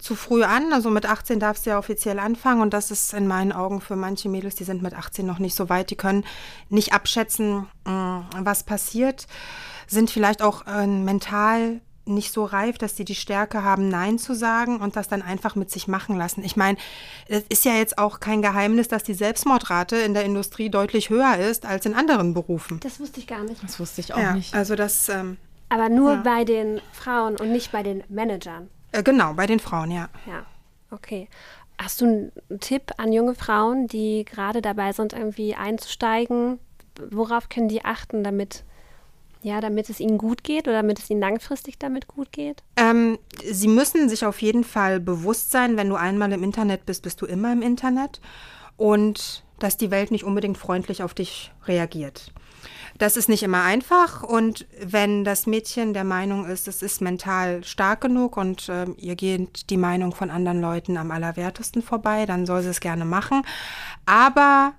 zu 0.00 0.14
früh 0.14 0.42
an. 0.42 0.72
Also 0.72 0.90
mit 0.90 1.06
18 1.06 1.40
darfst 1.40 1.66
du 1.66 1.70
ja 1.70 1.78
offiziell 1.78 2.18
anfangen 2.18 2.60
und 2.62 2.72
das 2.74 2.90
ist 2.90 3.12
in 3.14 3.26
meinen 3.26 3.52
Augen 3.52 3.80
für 3.80 3.96
manche 3.96 4.28
Mädels, 4.28 4.54
die 4.56 4.64
sind 4.64 4.82
mit 4.82 4.94
18 4.94 5.26
noch 5.26 5.38
nicht 5.38 5.54
so 5.54 5.68
weit, 5.68 5.90
die 5.90 5.96
können 5.96 6.24
nicht 6.68 6.92
abschätzen, 6.92 7.66
mh, 7.86 8.30
was 8.38 8.62
passiert, 8.64 9.26
sind 9.86 10.10
vielleicht 10.10 10.42
auch 10.42 10.66
äh, 10.66 10.86
mental 10.86 11.80
nicht 12.06 12.32
so 12.32 12.44
reif, 12.44 12.76
dass 12.78 12.96
sie 12.96 13.04
die 13.04 13.14
Stärke 13.14 13.62
haben, 13.62 13.88
Nein 13.88 14.18
zu 14.18 14.34
sagen 14.34 14.80
und 14.80 14.96
das 14.96 15.06
dann 15.06 15.22
einfach 15.22 15.54
mit 15.54 15.70
sich 15.70 15.86
machen 15.86 16.16
lassen. 16.16 16.42
Ich 16.42 16.56
meine, 16.56 16.76
es 17.28 17.44
ist 17.48 17.64
ja 17.64 17.74
jetzt 17.74 17.98
auch 17.98 18.18
kein 18.18 18.42
Geheimnis, 18.42 18.88
dass 18.88 19.04
die 19.04 19.14
Selbstmordrate 19.14 19.96
in 19.96 20.14
der 20.14 20.24
Industrie 20.24 20.70
deutlich 20.70 21.10
höher 21.10 21.36
ist 21.36 21.66
als 21.66 21.86
in 21.86 21.94
anderen 21.94 22.34
Berufen. 22.34 22.80
Das 22.80 22.98
wusste 22.98 23.20
ich 23.20 23.26
gar 23.28 23.44
nicht. 23.44 23.62
Das 23.62 23.78
wusste 23.78 24.00
ich 24.00 24.12
auch 24.14 24.18
ja, 24.18 24.32
nicht. 24.32 24.54
also 24.54 24.74
das, 24.74 25.08
ähm, 25.08 25.36
Aber 25.68 25.88
nur 25.88 26.14
Ja. 26.14 26.20
bei 26.22 26.44
den 26.44 26.80
Frauen 26.92 27.36
und 27.36 27.52
nicht 27.52 27.70
bei 27.70 27.82
den 27.84 28.02
Managern. 28.08 28.68
Äh, 28.92 29.02
genau, 29.02 29.34
bei 29.34 29.46
den 29.46 29.60
Frauen, 29.60 29.90
ja. 29.90 30.08
Ja, 30.26 30.44
okay. 30.90 31.28
Hast 31.78 32.00
du 32.00 32.04
einen 32.04 32.60
Tipp 32.60 32.92
an 32.98 33.12
junge 33.12 33.34
Frauen, 33.34 33.86
die 33.86 34.24
gerade 34.24 34.60
dabei 34.60 34.92
sind, 34.92 35.12
irgendwie 35.12 35.54
einzusteigen? 35.54 36.58
Worauf 37.10 37.48
können 37.48 37.68
die 37.68 37.84
achten, 37.84 38.22
damit, 38.22 38.64
ja, 39.42 39.60
damit 39.60 39.88
es 39.88 40.00
ihnen 40.00 40.18
gut 40.18 40.44
geht 40.44 40.68
oder 40.68 40.76
damit 40.76 40.98
es 40.98 41.08
ihnen 41.08 41.20
langfristig 41.20 41.78
damit 41.78 42.06
gut 42.06 42.32
geht? 42.32 42.62
Ähm, 42.76 43.18
sie 43.42 43.68
müssen 43.68 44.08
sich 44.10 44.26
auf 44.26 44.42
jeden 44.42 44.64
Fall 44.64 45.00
bewusst 45.00 45.50
sein, 45.50 45.76
wenn 45.78 45.88
du 45.88 45.96
einmal 45.96 46.32
im 46.32 46.42
Internet 46.42 46.84
bist, 46.84 47.02
bist 47.02 47.22
du 47.22 47.26
immer 47.26 47.52
im 47.52 47.62
Internet. 47.62 48.20
Und 48.76 49.44
dass 49.58 49.76
die 49.76 49.90
Welt 49.90 50.10
nicht 50.10 50.24
unbedingt 50.24 50.58
freundlich 50.58 51.02
auf 51.02 51.14
dich 51.14 51.52
reagiert. 51.66 52.32
Das 53.00 53.16
ist 53.16 53.30
nicht 53.30 53.42
immer 53.42 53.62
einfach 53.62 54.22
und 54.22 54.66
wenn 54.78 55.24
das 55.24 55.46
Mädchen 55.46 55.94
der 55.94 56.04
Meinung 56.04 56.44
ist, 56.44 56.68
es 56.68 56.82
ist 56.82 57.00
mental 57.00 57.64
stark 57.64 58.02
genug 58.02 58.36
und 58.36 58.68
ähm, 58.68 58.94
ihr 58.98 59.16
geht 59.16 59.70
die 59.70 59.78
Meinung 59.78 60.14
von 60.14 60.30
anderen 60.30 60.60
Leuten 60.60 60.98
am 60.98 61.10
allerwertesten 61.10 61.80
vorbei, 61.80 62.26
dann 62.26 62.44
soll 62.44 62.60
sie 62.60 62.68
es 62.68 62.80
gerne 62.80 63.06
machen. 63.06 63.40
Aber 64.04 64.74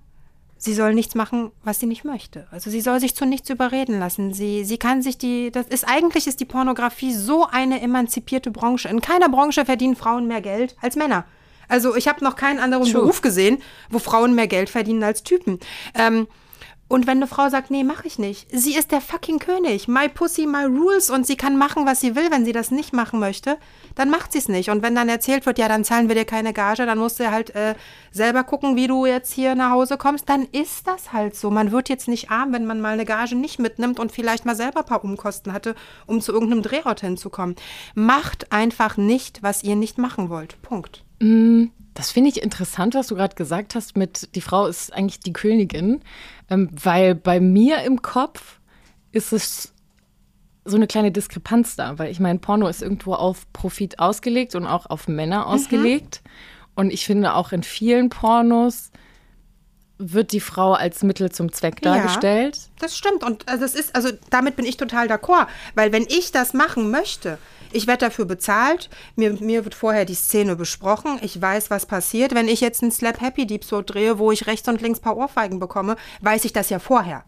sie 0.55 0.75
soll 0.75 0.93
nichts 0.93 1.15
machen, 1.15 1.49
was 1.63 1.79
sie 1.79 1.87
nicht 1.87 2.05
möchte. 2.05 2.47
Also 2.51 2.69
sie 2.69 2.81
soll 2.81 2.99
sich 2.99 3.15
zu 3.15 3.25
nichts 3.25 3.49
überreden 3.49 3.97
lassen. 3.97 4.35
Sie, 4.35 4.65
sie 4.65 4.77
kann 4.77 5.01
sich 5.01 5.17
die, 5.17 5.49
das 5.49 5.65
ist 5.65 5.87
eigentlich 5.87 6.27
ist 6.27 6.39
die 6.39 6.45
Pornografie 6.45 7.15
so 7.15 7.47
eine 7.47 7.81
emanzipierte 7.81 8.51
Branche. 8.51 8.87
In 8.87 9.01
keiner 9.01 9.29
Branche 9.29 9.65
verdienen 9.65 9.95
Frauen 9.95 10.27
mehr 10.27 10.41
Geld 10.41 10.75
als 10.79 10.95
Männer. 10.95 11.25
Also 11.67 11.95
ich 11.95 12.07
habe 12.07 12.23
noch 12.23 12.35
keinen 12.35 12.59
anderen 12.59 12.83
True. 12.83 13.01
Beruf 13.01 13.21
gesehen, 13.21 13.63
wo 13.89 13.97
Frauen 13.97 14.35
mehr 14.35 14.47
Geld 14.47 14.69
verdienen 14.69 15.01
als 15.01 15.23
Typen. 15.23 15.59
Ähm, 15.95 16.27
und 16.91 17.07
wenn 17.07 17.19
eine 17.19 17.27
Frau 17.27 17.47
sagt, 17.47 17.71
nee, 17.71 17.85
mache 17.85 18.05
ich 18.05 18.19
nicht, 18.19 18.47
sie 18.51 18.75
ist 18.75 18.91
der 18.91 18.99
fucking 18.99 19.39
König. 19.39 19.87
My 19.87 20.09
pussy, 20.09 20.45
my 20.45 20.65
rules. 20.65 21.09
Und 21.09 21.25
sie 21.25 21.37
kann 21.37 21.57
machen, 21.57 21.85
was 21.85 22.01
sie 22.01 22.17
will. 22.17 22.29
Wenn 22.31 22.43
sie 22.43 22.51
das 22.51 22.69
nicht 22.69 22.91
machen 22.91 23.19
möchte, 23.21 23.57
dann 23.95 24.09
macht 24.09 24.33
sie 24.33 24.39
es 24.39 24.49
nicht. 24.49 24.69
Und 24.69 24.83
wenn 24.83 24.93
dann 24.93 25.07
erzählt 25.07 25.45
wird, 25.45 25.57
ja, 25.57 25.69
dann 25.69 25.85
zahlen 25.85 26.09
wir 26.09 26.15
dir 26.15 26.25
keine 26.25 26.51
Gage, 26.51 26.85
dann 26.85 26.97
musst 26.97 27.21
du 27.21 27.31
halt 27.31 27.55
äh, 27.55 27.75
selber 28.11 28.43
gucken, 28.43 28.75
wie 28.75 28.87
du 28.87 29.05
jetzt 29.05 29.31
hier 29.31 29.55
nach 29.55 29.71
Hause 29.71 29.97
kommst, 29.97 30.27
dann 30.27 30.43
ist 30.51 30.85
das 30.85 31.13
halt 31.13 31.37
so. 31.37 31.49
Man 31.49 31.71
wird 31.71 31.87
jetzt 31.87 32.09
nicht 32.09 32.29
arm, 32.29 32.51
wenn 32.51 32.65
man 32.65 32.81
mal 32.81 32.93
eine 32.93 33.05
Gage 33.05 33.35
nicht 33.35 33.57
mitnimmt 33.57 33.97
und 33.97 34.11
vielleicht 34.11 34.45
mal 34.45 34.57
selber 34.57 34.81
ein 34.81 34.85
paar 34.85 35.05
Umkosten 35.05 35.53
hatte, 35.53 35.75
um 36.07 36.19
zu 36.19 36.33
irgendeinem 36.33 36.61
Drehort 36.61 36.99
hinzukommen. 36.99 37.55
Macht 37.95 38.51
einfach 38.51 38.97
nicht, 38.97 39.41
was 39.43 39.63
ihr 39.63 39.77
nicht 39.77 39.97
machen 39.97 40.29
wollt. 40.29 40.61
Punkt. 40.61 41.05
Das 41.93 42.09
finde 42.11 42.29
ich 42.29 42.41
interessant, 42.41 42.95
was 42.95 43.07
du 43.07 43.15
gerade 43.15 43.35
gesagt 43.35 43.75
hast 43.75 43.95
mit, 43.97 44.33
die 44.35 44.41
Frau 44.41 44.65
ist 44.65 44.93
eigentlich 44.93 45.19
die 45.19 45.33
Königin, 45.33 46.01
ähm, 46.49 46.69
weil 46.71 47.15
bei 47.15 47.39
mir 47.39 47.83
im 47.83 48.01
Kopf 48.01 48.59
ist 49.11 49.33
es 49.33 49.73
so 50.63 50.77
eine 50.77 50.87
kleine 50.87 51.11
Diskrepanz 51.11 51.75
da, 51.75 51.99
weil 51.99 52.11
ich 52.11 52.19
meine, 52.19 52.39
Porno 52.39 52.67
ist 52.67 52.81
irgendwo 52.81 53.13
auf 53.13 53.51
Profit 53.51 53.99
ausgelegt 53.99 54.55
und 54.55 54.65
auch 54.65 54.85
auf 54.85 55.07
Männer 55.07 55.47
ausgelegt. 55.47 56.21
Und 56.75 56.91
ich 56.91 57.05
finde 57.05 57.33
auch 57.35 57.51
in 57.51 57.63
vielen 57.63 58.09
Pornos 58.09 58.91
wird 59.97 60.31
die 60.31 60.39
Frau 60.39 60.73
als 60.73 61.03
Mittel 61.03 61.31
zum 61.31 61.51
Zweck 61.51 61.83
Ja. 61.83 61.95
dargestellt. 61.95 62.57
Das 62.79 62.97
stimmt 62.97 63.23
und 63.23 63.47
äh, 63.47 63.59
das 63.59 63.75
ist, 63.75 63.95
also 63.95 64.09
damit 64.29 64.55
bin 64.55 64.65
ich 64.65 64.77
total 64.77 65.07
d'accord, 65.07 65.47
weil 65.75 65.91
wenn 65.91 66.03
ich 66.03 66.31
das 66.31 66.53
machen 66.53 66.89
möchte, 66.89 67.37
ich 67.73 67.87
werde 67.87 68.05
dafür 68.05 68.25
bezahlt, 68.25 68.89
mir, 69.15 69.33
mir 69.33 69.63
wird 69.63 69.75
vorher 69.75 70.05
die 70.05 70.15
Szene 70.15 70.55
besprochen, 70.55 71.19
ich 71.21 71.41
weiß, 71.41 71.69
was 71.69 71.85
passiert. 71.85 72.33
Wenn 72.35 72.47
ich 72.47 72.61
jetzt 72.61 72.81
einen 72.81 72.91
Slap 72.91 73.21
Happy 73.21 73.45
Deep 73.45 73.63
so 73.63 73.81
drehe, 73.81 74.19
wo 74.19 74.31
ich 74.31 74.47
rechts 74.47 74.67
und 74.67 74.81
links 74.81 74.99
ein 74.99 75.03
paar 75.03 75.17
Ohrfeigen 75.17 75.59
bekomme, 75.59 75.95
weiß 76.21 76.45
ich 76.45 76.53
das 76.53 76.69
ja 76.69 76.79
vorher. 76.79 77.23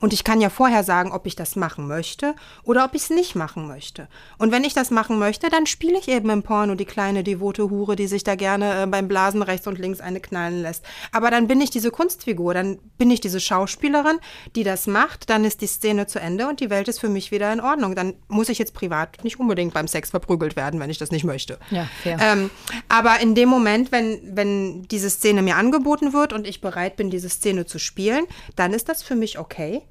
Und 0.00 0.12
ich 0.12 0.24
kann 0.24 0.40
ja 0.40 0.50
vorher 0.50 0.84
sagen, 0.84 1.12
ob 1.12 1.26
ich 1.26 1.36
das 1.36 1.56
machen 1.56 1.86
möchte 1.86 2.34
oder 2.64 2.84
ob 2.84 2.94
ich 2.94 3.02
es 3.02 3.10
nicht 3.10 3.34
machen 3.34 3.66
möchte. 3.66 4.08
Und 4.38 4.52
wenn 4.52 4.64
ich 4.64 4.74
das 4.74 4.90
machen 4.90 5.18
möchte, 5.18 5.48
dann 5.48 5.66
spiele 5.66 5.98
ich 5.98 6.08
eben 6.08 6.30
im 6.30 6.42
Porno 6.42 6.74
die 6.74 6.84
kleine 6.84 7.24
devote 7.24 7.70
Hure, 7.70 7.96
die 7.96 8.06
sich 8.06 8.24
da 8.24 8.34
gerne 8.34 8.82
äh, 8.82 8.86
beim 8.86 9.08
Blasen 9.08 9.42
rechts 9.42 9.66
und 9.66 9.78
links 9.78 10.00
eine 10.00 10.20
knallen 10.20 10.62
lässt. 10.62 10.84
Aber 11.12 11.30
dann 11.30 11.48
bin 11.48 11.60
ich 11.60 11.70
diese 11.70 11.90
Kunstfigur, 11.90 12.54
dann 12.54 12.78
bin 12.98 13.10
ich 13.10 13.20
diese 13.20 13.40
Schauspielerin, 13.40 14.18
die 14.56 14.64
das 14.64 14.86
macht, 14.86 15.30
dann 15.30 15.44
ist 15.44 15.60
die 15.60 15.66
Szene 15.66 16.06
zu 16.06 16.20
Ende 16.20 16.48
und 16.48 16.60
die 16.60 16.70
Welt 16.70 16.88
ist 16.88 17.00
für 17.00 17.08
mich 17.08 17.30
wieder 17.30 17.52
in 17.52 17.60
Ordnung. 17.60 17.94
Dann 17.94 18.14
muss 18.28 18.48
ich 18.48 18.58
jetzt 18.58 18.74
privat 18.74 19.24
nicht 19.24 19.40
unbedingt 19.40 19.74
beim 19.74 19.87
Sex 19.88 20.10
verprügelt 20.10 20.56
werden, 20.56 20.80
wenn 20.80 20.90
ich 20.90 20.98
das 20.98 21.10
nicht 21.10 21.24
möchte. 21.24 21.58
Ja, 21.70 21.88
fair. 22.02 22.18
Ähm, 22.20 22.50
aber 22.88 23.20
in 23.20 23.34
dem 23.34 23.48
Moment, 23.48 23.92
wenn, 23.92 24.20
wenn 24.36 24.82
diese 24.84 25.10
Szene 25.10 25.42
mir 25.42 25.56
angeboten 25.56 26.12
wird 26.12 26.32
und 26.32 26.46
ich 26.46 26.60
bereit 26.60 26.96
bin, 26.96 27.10
diese 27.10 27.28
Szene 27.28 27.66
zu 27.66 27.78
spielen, 27.78 28.24
dann 28.56 28.72
ist 28.72 28.88
das 28.88 29.02
für 29.02 29.14
mich 29.14 29.38
okay. 29.38 29.82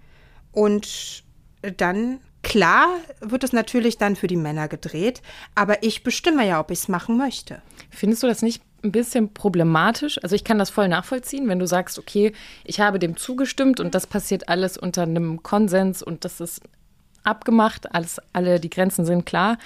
Und 0.51 1.23
dann, 1.77 2.19
klar, 2.43 2.87
wird 3.19 3.43
es 3.43 3.53
natürlich 3.53 3.97
dann 3.97 4.15
für 4.15 4.27
die 4.27 4.37
Männer 4.37 4.67
gedreht, 4.67 5.21
aber 5.55 5.83
ich 5.83 6.03
bestimme 6.03 6.47
ja, 6.47 6.59
ob 6.59 6.71
ich 6.71 6.79
es 6.79 6.87
machen 6.87 7.17
möchte. 7.17 7.61
Findest 7.89 8.23
du 8.23 8.27
das 8.27 8.41
nicht 8.41 8.61
ein 8.83 8.91
bisschen 8.91 9.33
problematisch? 9.33 10.21
Also 10.23 10.35
ich 10.35 10.43
kann 10.43 10.59
das 10.59 10.69
voll 10.69 10.87
nachvollziehen, 10.87 11.47
wenn 11.47 11.59
du 11.59 11.67
sagst, 11.67 11.99
okay, 11.99 12.33
ich 12.63 12.79
habe 12.79 12.99
dem 12.99 13.17
zugestimmt 13.17 13.79
und 13.79 13.95
das 13.95 14.07
passiert 14.07 14.49
alles 14.49 14.77
unter 14.77 15.03
einem 15.03 15.43
Konsens 15.43 16.01
und 16.03 16.25
das 16.25 16.39
ist 16.39 16.61
abgemacht, 17.27 17.93
alles, 17.93 18.19
alle 18.33 18.59
die 18.59 18.69
Grenzen 18.69 19.05
sind 19.05 19.25
klar. 19.25 19.57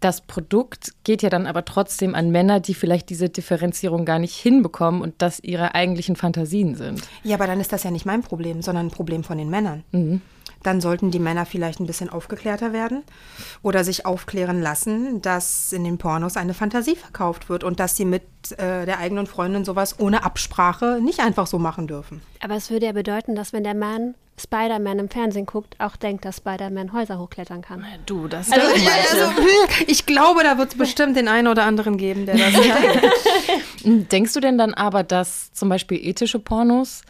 Das 0.00 0.20
Produkt 0.20 0.92
geht 1.04 1.22
ja 1.22 1.30
dann 1.30 1.46
aber 1.46 1.64
trotzdem 1.64 2.16
an 2.16 2.30
Männer, 2.30 2.58
die 2.58 2.74
vielleicht 2.74 3.08
diese 3.08 3.28
Differenzierung 3.28 4.04
gar 4.04 4.18
nicht 4.18 4.34
hinbekommen 4.34 5.00
und 5.00 5.14
das 5.18 5.38
ihre 5.38 5.76
eigentlichen 5.76 6.16
Fantasien 6.16 6.74
sind. 6.74 7.02
Ja, 7.22 7.36
aber 7.36 7.46
dann 7.46 7.60
ist 7.60 7.72
das 7.72 7.84
ja 7.84 7.92
nicht 7.92 8.04
mein 8.04 8.22
Problem, 8.22 8.62
sondern 8.62 8.86
ein 8.86 8.90
Problem 8.90 9.22
von 9.22 9.38
den 9.38 9.48
Männern. 9.48 9.84
Dann 10.62 10.80
sollten 10.80 11.10
die 11.10 11.18
Männer 11.18 11.46
vielleicht 11.46 11.80
ein 11.80 11.86
bisschen 11.86 12.08
aufgeklärter 12.08 12.72
werden 12.72 13.02
oder 13.62 13.84
sich 13.84 14.06
aufklären 14.06 14.60
lassen, 14.60 15.20
dass 15.22 15.72
in 15.72 15.84
den 15.84 15.98
Pornos 15.98 16.36
eine 16.36 16.54
Fantasie 16.54 16.96
verkauft 16.96 17.48
wird 17.48 17.64
und 17.64 17.80
dass 17.80 17.96
sie 17.96 18.04
mit 18.04 18.22
äh, 18.58 18.86
der 18.86 18.98
eigenen 18.98 19.26
Freundin 19.26 19.64
sowas 19.64 19.98
ohne 19.98 20.24
Absprache 20.24 21.00
nicht 21.02 21.20
einfach 21.20 21.46
so 21.46 21.58
machen 21.58 21.86
dürfen. 21.86 22.22
Aber 22.40 22.54
es 22.54 22.70
würde 22.70 22.86
ja 22.86 22.92
bedeuten, 22.92 23.34
dass 23.34 23.52
wenn 23.52 23.64
der 23.64 23.74
Mann 23.74 24.14
Spider-Man 24.40 24.98
im 24.98 25.08
Fernsehen 25.08 25.46
guckt, 25.46 25.76
auch 25.78 25.96
denkt, 25.96 26.24
dass 26.24 26.38
Spider-Man 26.38 26.92
Häuser 26.92 27.18
hochklettern 27.18 27.62
kann. 27.62 27.84
Du, 28.06 28.28
das 28.28 28.50
Also, 28.50 28.66
ich 29.86 30.06
glaube, 30.06 30.42
da 30.42 30.58
wird 30.58 30.70
es 30.72 30.78
bestimmt 30.78 31.16
den 31.16 31.28
einen 31.28 31.48
oder 31.48 31.64
anderen 31.64 31.96
geben, 31.96 32.26
der 32.26 32.36
das 32.38 32.52
denkt. 33.84 34.12
Denkst 34.12 34.32
du 34.32 34.40
denn 34.40 34.58
dann 34.58 34.74
aber, 34.74 35.02
dass 35.02 35.52
zum 35.52 35.68
Beispiel 35.68 35.98
ethische 36.04 36.38
Pornos 36.38 37.02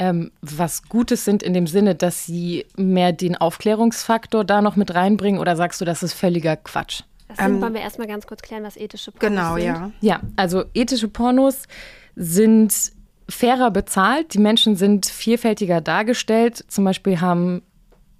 ähm, 0.00 0.32
was 0.42 0.82
Gutes 0.88 1.24
sind 1.24 1.42
in 1.44 1.54
dem 1.54 1.68
Sinne, 1.68 1.94
dass 1.94 2.26
sie 2.26 2.66
mehr 2.76 3.12
den 3.12 3.36
Aufklärungsfaktor 3.36 4.44
da 4.44 4.60
noch 4.60 4.74
mit 4.74 4.92
reinbringen 4.94 5.40
oder 5.40 5.54
sagst 5.54 5.80
du, 5.80 5.84
das 5.84 6.02
ist 6.02 6.14
völliger 6.14 6.56
Quatsch? 6.56 7.02
Das 7.28 7.38
sind, 7.38 7.62
wollen 7.62 7.74
wir 7.74 7.80
erstmal 7.80 8.08
ganz 8.08 8.26
kurz 8.26 8.42
klären, 8.42 8.64
was 8.64 8.76
ethische 8.76 9.12
Pornos 9.12 9.36
Genau, 9.36 9.54
sind. 9.54 9.64
ja. 9.64 9.90
Ja, 10.00 10.20
also 10.36 10.64
ethische 10.74 11.06
Pornos 11.08 11.62
sind 12.16 12.74
fairer 13.28 13.70
bezahlt. 13.70 14.34
Die 14.34 14.38
Menschen 14.38 14.76
sind 14.76 15.06
vielfältiger 15.06 15.80
dargestellt. 15.80 16.64
Zum 16.68 16.84
Beispiel 16.84 17.20
haben 17.20 17.62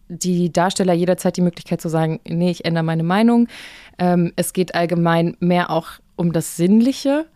die 0.08 0.52
Darsteller 0.52 0.92
jederzeit 0.92 1.36
die 1.36 1.40
Möglichkeit 1.42 1.80
zu 1.80 1.88
sagen, 1.88 2.20
nee, 2.28 2.50
ich 2.50 2.64
ändere 2.64 2.84
meine 2.84 3.02
Meinung. 3.02 3.48
Ähm, 3.98 4.32
es 4.36 4.52
geht 4.52 4.74
allgemein 4.74 5.36
mehr 5.40 5.70
auch 5.70 5.88
um 6.16 6.32
das 6.32 6.56
Sinnliche. 6.56 7.26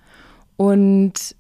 Und 0.57 1.35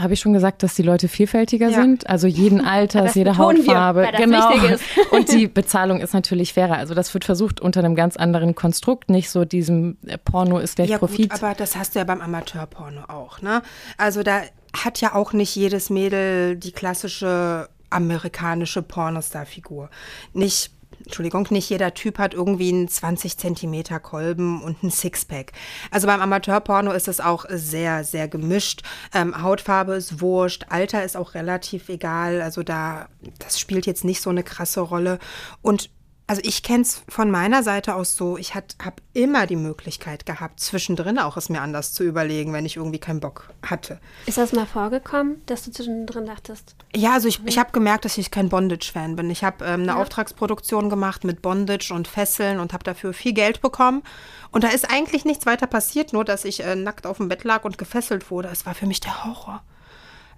habe 0.00 0.14
ich 0.14 0.20
schon 0.20 0.32
gesagt, 0.32 0.62
dass 0.62 0.74
die 0.74 0.82
Leute 0.82 1.08
vielfältiger 1.08 1.68
Ja. 1.68 1.82
sind? 1.82 2.08
Also 2.08 2.26
jeden 2.26 2.60
Alters, 2.66 3.14
jede 3.14 3.32
wir, 3.32 3.38
Hautfarbe. 3.38 4.08
das 4.10 4.20
genau. 4.20 4.48
Und 5.10 5.30
die 5.30 5.46
Bezahlung 5.46 6.00
ist 6.00 6.14
natürlich 6.14 6.54
fairer. 6.54 6.76
Also 6.78 6.94
das 6.94 7.12
wird 7.12 7.24
versucht 7.24 7.60
unter 7.60 7.80
einem 7.80 7.94
ganz 7.94 8.16
anderen 8.16 8.54
Konstrukt, 8.54 9.10
nicht 9.10 9.28
so 9.28 9.44
diesem 9.44 9.98
äh, 10.06 10.16
Porno 10.16 10.58
ist 10.58 10.76
gleich 10.76 10.88
Ja 10.88 10.96
Profit. 10.98 11.30
gut, 11.30 11.42
aber 11.42 11.54
das 11.54 11.76
hast 11.76 11.94
du 11.94 11.98
ja 11.98 12.04
beim 12.06 12.22
Amateurporno 12.22 13.02
auch, 13.08 13.42
ne? 13.42 13.60
Also 13.98 14.22
da 14.22 14.40
hat 14.72 15.00
ja 15.00 15.14
auch 15.14 15.32
nicht 15.32 15.54
jedes 15.56 15.90
Mädel 15.90 16.56
die 16.56 16.72
klassische 16.72 17.68
amerikanische 17.90 18.82
Pornostar-Figur. 18.82 19.90
Nicht 20.32 20.70
Entschuldigung, 21.04 21.46
nicht 21.50 21.70
jeder 21.70 21.94
Typ 21.94 22.18
hat 22.18 22.34
irgendwie 22.34 22.68
einen 22.68 22.86
20 22.86 23.38
Zentimeter 23.38 23.98
Kolben 24.00 24.62
und 24.62 24.82
ein 24.82 24.90
Sixpack. 24.90 25.52
Also 25.90 26.06
beim 26.06 26.20
Amateurporno 26.20 26.92
ist 26.92 27.08
es 27.08 27.20
auch 27.20 27.46
sehr, 27.48 28.04
sehr 28.04 28.28
gemischt. 28.28 28.82
Ähm, 29.14 29.42
Hautfarbe 29.42 29.94
ist 29.94 30.20
wurscht, 30.20 30.66
Alter 30.68 31.02
ist 31.02 31.16
auch 31.16 31.34
relativ 31.34 31.88
egal. 31.88 32.42
Also 32.42 32.62
da, 32.62 33.08
das 33.38 33.58
spielt 33.58 33.86
jetzt 33.86 34.04
nicht 34.04 34.20
so 34.20 34.30
eine 34.30 34.42
krasse 34.42 34.80
Rolle. 34.80 35.18
Und 35.62 35.90
Also 36.30 36.42
ich 36.44 36.62
kenne 36.62 36.82
es 36.82 37.02
von 37.08 37.28
meiner 37.28 37.64
Seite 37.64 37.96
aus 37.96 38.14
so, 38.14 38.38
ich 38.38 38.54
habe 38.54 38.68
immer 39.14 39.48
die 39.48 39.56
Möglichkeit 39.56 40.26
gehabt, 40.26 40.60
zwischendrin 40.60 41.18
auch 41.18 41.36
es 41.36 41.48
mir 41.48 41.60
anders 41.60 41.92
zu 41.92 42.04
überlegen, 42.04 42.52
wenn 42.52 42.64
ich 42.64 42.76
irgendwie 42.76 43.00
keinen 43.00 43.18
Bock 43.18 43.50
hatte. 43.66 43.98
Ist 44.26 44.38
das 44.38 44.52
mal 44.52 44.64
vorgekommen, 44.64 45.42
dass 45.46 45.64
du 45.64 45.72
zwischendrin 45.72 46.26
dachtest? 46.26 46.76
Ja, 46.94 47.14
also 47.14 47.26
ich, 47.26 47.44
ich 47.46 47.58
habe 47.58 47.72
gemerkt, 47.72 48.04
dass 48.04 48.16
ich 48.16 48.30
kein 48.30 48.48
Bondage-Fan 48.48 49.16
bin. 49.16 49.28
Ich 49.28 49.42
habe 49.42 49.64
ähm, 49.64 49.80
eine 49.80 49.86
ja. 49.86 49.96
Auftragsproduktion 49.96 50.88
gemacht 50.88 51.24
mit 51.24 51.42
Bondage 51.42 51.92
und 51.92 52.06
Fesseln 52.06 52.60
und 52.60 52.72
habe 52.72 52.84
dafür 52.84 53.12
viel 53.12 53.32
Geld 53.32 53.60
bekommen. 53.60 54.04
Und 54.52 54.62
da 54.62 54.68
ist 54.68 54.88
eigentlich 54.88 55.24
nichts 55.24 55.46
weiter 55.46 55.66
passiert, 55.66 56.12
nur 56.12 56.24
dass 56.24 56.44
ich 56.44 56.62
äh, 56.62 56.76
nackt 56.76 57.08
auf 57.08 57.16
dem 57.16 57.26
Bett 57.26 57.42
lag 57.42 57.64
und 57.64 57.76
gefesselt 57.76 58.30
wurde. 58.30 58.50
Es 58.52 58.66
war 58.66 58.76
für 58.76 58.86
mich 58.86 59.00
der 59.00 59.24
Horror. 59.24 59.64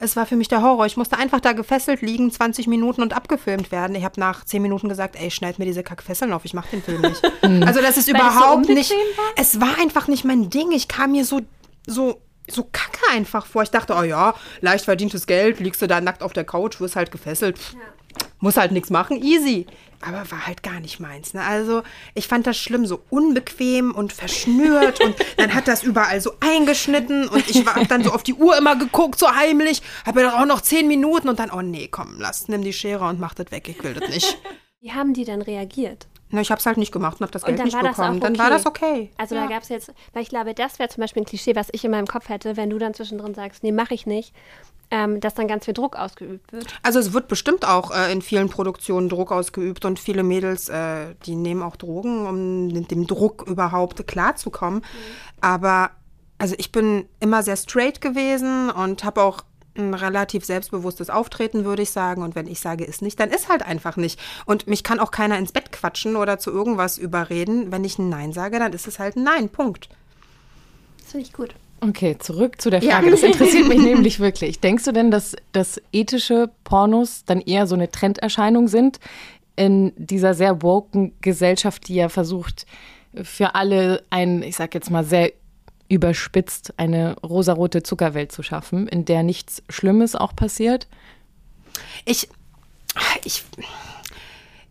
Es 0.02 0.16
war 0.16 0.26
für 0.26 0.36
mich 0.36 0.48
der 0.48 0.62
Horror. 0.62 0.84
Ich 0.86 0.96
musste 0.96 1.16
einfach 1.16 1.40
da 1.40 1.52
gefesselt 1.52 2.02
liegen, 2.02 2.30
20 2.30 2.66
Minuten 2.66 3.02
und 3.02 3.14
abgefilmt 3.14 3.70
werden. 3.70 3.94
Ich 3.94 4.04
habe 4.04 4.18
nach 4.18 4.44
10 4.44 4.60
Minuten 4.60 4.88
gesagt, 4.88 5.14
ey, 5.16 5.30
schneid 5.30 5.60
mir 5.60 5.64
diese 5.64 5.84
Kackfesseln 5.84 6.32
auf, 6.32 6.44
ich 6.44 6.54
mache 6.54 6.70
den 6.70 6.82
Film 6.82 7.02
nicht. 7.02 7.22
also 7.66 7.80
das 7.80 7.96
ist 7.96 8.08
Weil 8.08 8.20
überhaupt 8.20 8.66
so 8.66 8.72
nicht. 8.72 8.90
War? 8.90 9.24
Es 9.36 9.60
war 9.60 9.78
einfach 9.80 10.08
nicht 10.08 10.24
mein 10.24 10.50
Ding. 10.50 10.72
Ich 10.72 10.88
kam 10.88 11.12
mir 11.12 11.24
so, 11.24 11.40
so 11.86 12.20
so 12.50 12.64
kacke 12.64 12.98
einfach 13.12 13.46
vor. 13.46 13.62
Ich 13.62 13.70
dachte, 13.70 13.94
oh 13.94 14.02
ja, 14.02 14.34
leicht 14.60 14.84
verdientes 14.84 15.26
Geld, 15.26 15.60
liegst 15.60 15.80
du 15.80 15.86
da 15.86 16.00
nackt 16.00 16.22
auf 16.22 16.32
der 16.32 16.44
Couch, 16.44 16.80
wirst 16.80 16.96
halt 16.96 17.12
gefesselt. 17.12 17.56
Ja. 17.72 18.26
Muss 18.40 18.56
halt 18.56 18.72
nichts 18.72 18.90
machen, 18.90 19.22
easy 19.22 19.66
aber 20.02 20.30
war 20.30 20.46
halt 20.46 20.62
gar 20.62 20.80
nicht 20.80 21.00
meins. 21.00 21.34
Ne? 21.34 21.42
Also 21.42 21.82
ich 22.14 22.28
fand 22.28 22.46
das 22.46 22.56
schlimm, 22.56 22.86
so 22.86 23.02
unbequem 23.10 23.94
und 23.94 24.12
verschnürt 24.12 25.00
und 25.00 25.16
dann 25.36 25.54
hat 25.54 25.68
das 25.68 25.82
überall 25.82 26.20
so 26.20 26.32
eingeschnitten 26.40 27.28
und 27.28 27.48
ich 27.48 27.66
habe 27.66 27.86
dann 27.86 28.04
so 28.04 28.12
auf 28.12 28.22
die 28.22 28.34
Uhr 28.34 28.56
immer 28.56 28.76
geguckt, 28.76 29.18
so 29.18 29.30
heimlich, 29.34 29.82
habe 30.04 30.20
mir 30.20 30.30
doch 30.30 30.38
auch 30.38 30.46
noch 30.46 30.60
zehn 30.60 30.88
Minuten 30.88 31.28
und 31.28 31.38
dann, 31.38 31.50
oh 31.50 31.62
nee, 31.62 31.88
komm, 31.88 32.16
lass, 32.18 32.48
nimm 32.48 32.62
die 32.62 32.72
Schere 32.72 33.04
und 33.06 33.20
mach 33.20 33.34
das 33.34 33.50
weg, 33.50 33.68
ich 33.68 33.82
will 33.82 33.94
das 33.94 34.08
nicht. 34.08 34.38
Wie 34.80 34.92
haben 34.92 35.14
die 35.14 35.24
dann 35.24 35.42
reagiert? 35.42 36.08
Na, 36.34 36.40
ich 36.40 36.50
habe 36.50 36.58
es 36.58 36.66
halt 36.66 36.78
nicht 36.78 36.92
gemacht 36.92 37.20
und 37.20 37.24
habe 37.24 37.32
das 37.32 37.44
Geld 37.44 37.62
nicht 37.62 37.78
bekommen. 37.78 38.16
Okay. 38.16 38.20
Dann 38.20 38.38
war 38.38 38.48
das 38.48 38.64
okay. 38.64 39.10
Also 39.18 39.34
ja. 39.34 39.42
da 39.42 39.48
gab 39.48 39.62
es 39.62 39.68
jetzt, 39.68 39.92
weil 40.14 40.22
ich 40.22 40.30
glaube, 40.30 40.54
das 40.54 40.78
wäre 40.78 40.88
zum 40.88 41.02
Beispiel 41.02 41.22
ein 41.22 41.26
Klischee, 41.26 41.54
was 41.54 41.68
ich 41.72 41.84
in 41.84 41.90
meinem 41.90 42.06
Kopf 42.06 42.30
hätte, 42.30 42.56
wenn 42.56 42.70
du 42.70 42.78
dann 42.78 42.94
zwischendrin 42.94 43.34
sagst, 43.34 43.62
nee, 43.62 43.70
mache 43.70 43.92
ich 43.92 44.06
nicht 44.06 44.32
ähm, 44.92 45.20
dass 45.20 45.34
dann 45.34 45.48
ganz 45.48 45.64
viel 45.64 45.74
Druck 45.74 45.96
ausgeübt 45.96 46.52
wird. 46.52 46.66
Also 46.82 46.98
es 46.98 47.14
wird 47.14 47.26
bestimmt 47.26 47.66
auch 47.66 47.90
äh, 47.90 48.12
in 48.12 48.20
vielen 48.20 48.50
Produktionen 48.50 49.08
Druck 49.08 49.32
ausgeübt 49.32 49.86
und 49.86 49.98
viele 49.98 50.22
Mädels, 50.22 50.68
äh, 50.68 51.14
die 51.24 51.34
nehmen 51.34 51.62
auch 51.62 51.76
Drogen, 51.76 52.26
um 52.26 52.66
mit 52.68 52.90
dem 52.90 53.06
Druck 53.06 53.42
überhaupt 53.48 54.06
klarzukommen. 54.06 54.80
Mhm. 54.80 54.84
Aber 55.40 55.90
also 56.36 56.54
ich 56.58 56.72
bin 56.72 57.08
immer 57.20 57.42
sehr 57.42 57.56
straight 57.56 58.02
gewesen 58.02 58.70
und 58.70 59.02
habe 59.02 59.22
auch 59.22 59.40
ein 59.78 59.94
relativ 59.94 60.44
selbstbewusstes 60.44 61.08
Auftreten, 61.08 61.64
würde 61.64 61.80
ich 61.80 61.90
sagen. 61.90 62.22
Und 62.22 62.34
wenn 62.34 62.46
ich 62.46 62.60
sage, 62.60 62.84
ist 62.84 63.00
nicht, 63.00 63.18
dann 63.18 63.30
ist 63.30 63.48
halt 63.48 63.62
einfach 63.62 63.96
nicht. 63.96 64.20
Und 64.44 64.66
mich 64.66 64.84
kann 64.84 65.00
auch 65.00 65.10
keiner 65.10 65.38
ins 65.38 65.52
Bett 65.52 65.72
quatschen 65.72 66.16
oder 66.16 66.38
zu 66.38 66.50
irgendwas 66.50 66.98
überreden. 66.98 67.72
Wenn 67.72 67.84
ich 67.84 67.98
ein 67.98 68.10
Nein 68.10 68.34
sage, 68.34 68.58
dann 68.58 68.74
ist 68.74 68.86
es 68.86 68.98
halt 68.98 69.16
ein 69.16 69.22
Nein. 69.22 69.48
Punkt. 69.48 69.88
Das 70.98 71.12
finde 71.12 71.26
ich 71.26 71.32
gut. 71.32 71.54
Okay, 71.84 72.16
zurück 72.16 72.62
zu 72.62 72.70
der 72.70 72.80
Frage. 72.80 73.06
Ja. 73.06 73.10
Das 73.10 73.24
interessiert 73.24 73.66
mich 73.66 73.78
nämlich 73.82 74.20
wirklich. 74.20 74.60
Denkst 74.60 74.84
du 74.84 74.92
denn, 74.92 75.10
dass, 75.10 75.34
dass 75.50 75.80
ethische 75.92 76.48
Pornos 76.62 77.24
dann 77.26 77.40
eher 77.40 77.66
so 77.66 77.74
eine 77.74 77.90
Trenderscheinung 77.90 78.68
sind 78.68 79.00
in 79.56 79.92
dieser 79.96 80.34
sehr 80.34 80.62
woken 80.62 81.12
Gesellschaft, 81.20 81.88
die 81.88 81.96
ja 81.96 82.08
versucht, 82.08 82.66
für 83.22 83.56
alle 83.56 84.04
ein, 84.10 84.44
ich 84.44 84.56
sag 84.56 84.74
jetzt 84.74 84.90
mal 84.90 85.04
sehr 85.04 85.32
überspitzt, 85.88 86.72
eine 86.78 87.16
rosarote 87.20 87.82
Zuckerwelt 87.82 88.30
zu 88.30 88.44
schaffen, 88.44 88.86
in 88.86 89.04
der 89.04 89.24
nichts 89.24 89.62
Schlimmes 89.68 90.14
auch 90.14 90.36
passiert? 90.36 90.86
Ich, 92.04 92.28
ich, 93.24 93.44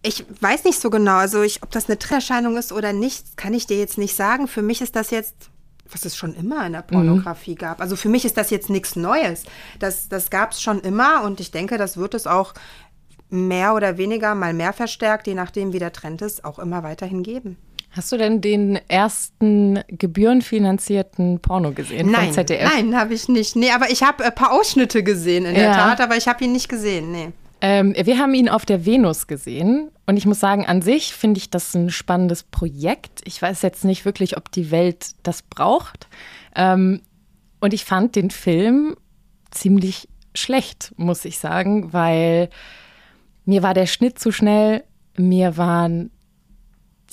ich 0.01 0.25
weiß 0.39 0.63
nicht 0.63 0.79
so 0.79 0.89
genau, 0.89 1.17
also 1.17 1.43
ich, 1.43 1.61
ob 1.61 1.71
das 1.71 1.89
eine 1.89 1.99
Trenderscheinung 1.99 2.55
ist 2.55 2.71
oder 2.71 2.93
nicht, 2.93 3.35
kann 3.35 3.53
ich 3.53 3.67
dir 3.67 3.77
jetzt 3.77 3.97
nicht 3.97 4.15
sagen. 4.15 4.47
Für 4.47 4.61
mich 4.61 4.81
ist 4.81 4.95
das 4.95 5.11
jetzt 5.11 5.50
was 5.93 6.05
es 6.05 6.15
schon 6.15 6.33
immer 6.33 6.65
in 6.65 6.73
der 6.73 6.81
Pornografie 6.81 7.51
mhm. 7.51 7.57
gab. 7.57 7.81
Also 7.81 7.95
für 7.95 8.09
mich 8.09 8.25
ist 8.25 8.37
das 8.37 8.49
jetzt 8.49 8.69
nichts 8.69 8.95
Neues. 8.95 9.43
Das, 9.79 10.09
das 10.09 10.29
gab 10.29 10.51
es 10.51 10.61
schon 10.61 10.79
immer 10.79 11.23
und 11.23 11.39
ich 11.39 11.51
denke, 11.51 11.77
das 11.77 11.97
wird 11.97 12.13
es 12.13 12.27
auch 12.27 12.53
mehr 13.29 13.73
oder 13.73 13.97
weniger, 13.97 14.35
mal 14.35 14.53
mehr 14.53 14.73
verstärkt, 14.73 15.27
je 15.27 15.35
nachdem, 15.35 15.73
wie 15.73 15.79
der 15.79 15.93
Trend 15.93 16.21
ist, 16.21 16.43
auch 16.43 16.59
immer 16.59 16.83
weiterhin 16.83 17.23
geben. 17.23 17.57
Hast 17.91 18.11
du 18.11 18.17
denn 18.17 18.39
den 18.39 18.79
ersten 18.87 19.81
gebührenfinanzierten 19.89 21.39
Porno 21.39 21.73
gesehen 21.73 22.09
nein, 22.09 22.27
vom 22.27 22.33
ZDF? 22.35 22.71
Nein, 22.73 22.97
habe 22.97 23.13
ich 23.13 23.27
nicht. 23.27 23.57
Nee, 23.57 23.71
aber 23.71 23.89
ich 23.89 24.01
habe 24.01 24.23
ein 24.23 24.33
paar 24.33 24.53
Ausschnitte 24.53 25.03
gesehen 25.03 25.45
in 25.45 25.55
ja. 25.55 25.61
der 25.61 25.73
Tat, 25.73 26.01
aber 26.01 26.15
ich 26.15 26.27
habe 26.27 26.43
ihn 26.43 26.53
nicht 26.53 26.69
gesehen, 26.69 27.11
nee. 27.11 27.31
Ähm, 27.61 27.93
wir 27.95 28.17
haben 28.17 28.33
ihn 28.33 28.49
auf 28.49 28.65
der 28.65 28.85
Venus 28.85 29.27
gesehen 29.27 29.91
und 30.07 30.17
ich 30.17 30.25
muss 30.25 30.39
sagen, 30.39 30.65
an 30.65 30.81
sich 30.81 31.13
finde 31.13 31.37
ich 31.37 31.51
das 31.51 31.75
ein 31.75 31.91
spannendes 31.91 32.41
Projekt. 32.43 33.21
Ich 33.25 33.39
weiß 33.39 33.61
jetzt 33.61 33.85
nicht 33.85 34.03
wirklich, 34.03 34.35
ob 34.35 34.51
die 34.51 34.71
Welt 34.71 35.11
das 35.21 35.43
braucht. 35.43 36.07
Ähm, 36.55 37.01
und 37.59 37.73
ich 37.73 37.85
fand 37.85 38.15
den 38.15 38.31
Film 38.31 38.95
ziemlich 39.51 40.09
schlecht, 40.33 40.93
muss 40.97 41.23
ich 41.23 41.37
sagen, 41.37 41.93
weil 41.93 42.49
mir 43.45 43.61
war 43.61 43.75
der 43.75 43.85
Schnitt 43.85 44.17
zu 44.17 44.31
schnell, 44.31 44.83
mir 45.15 45.55
waren 45.57 46.09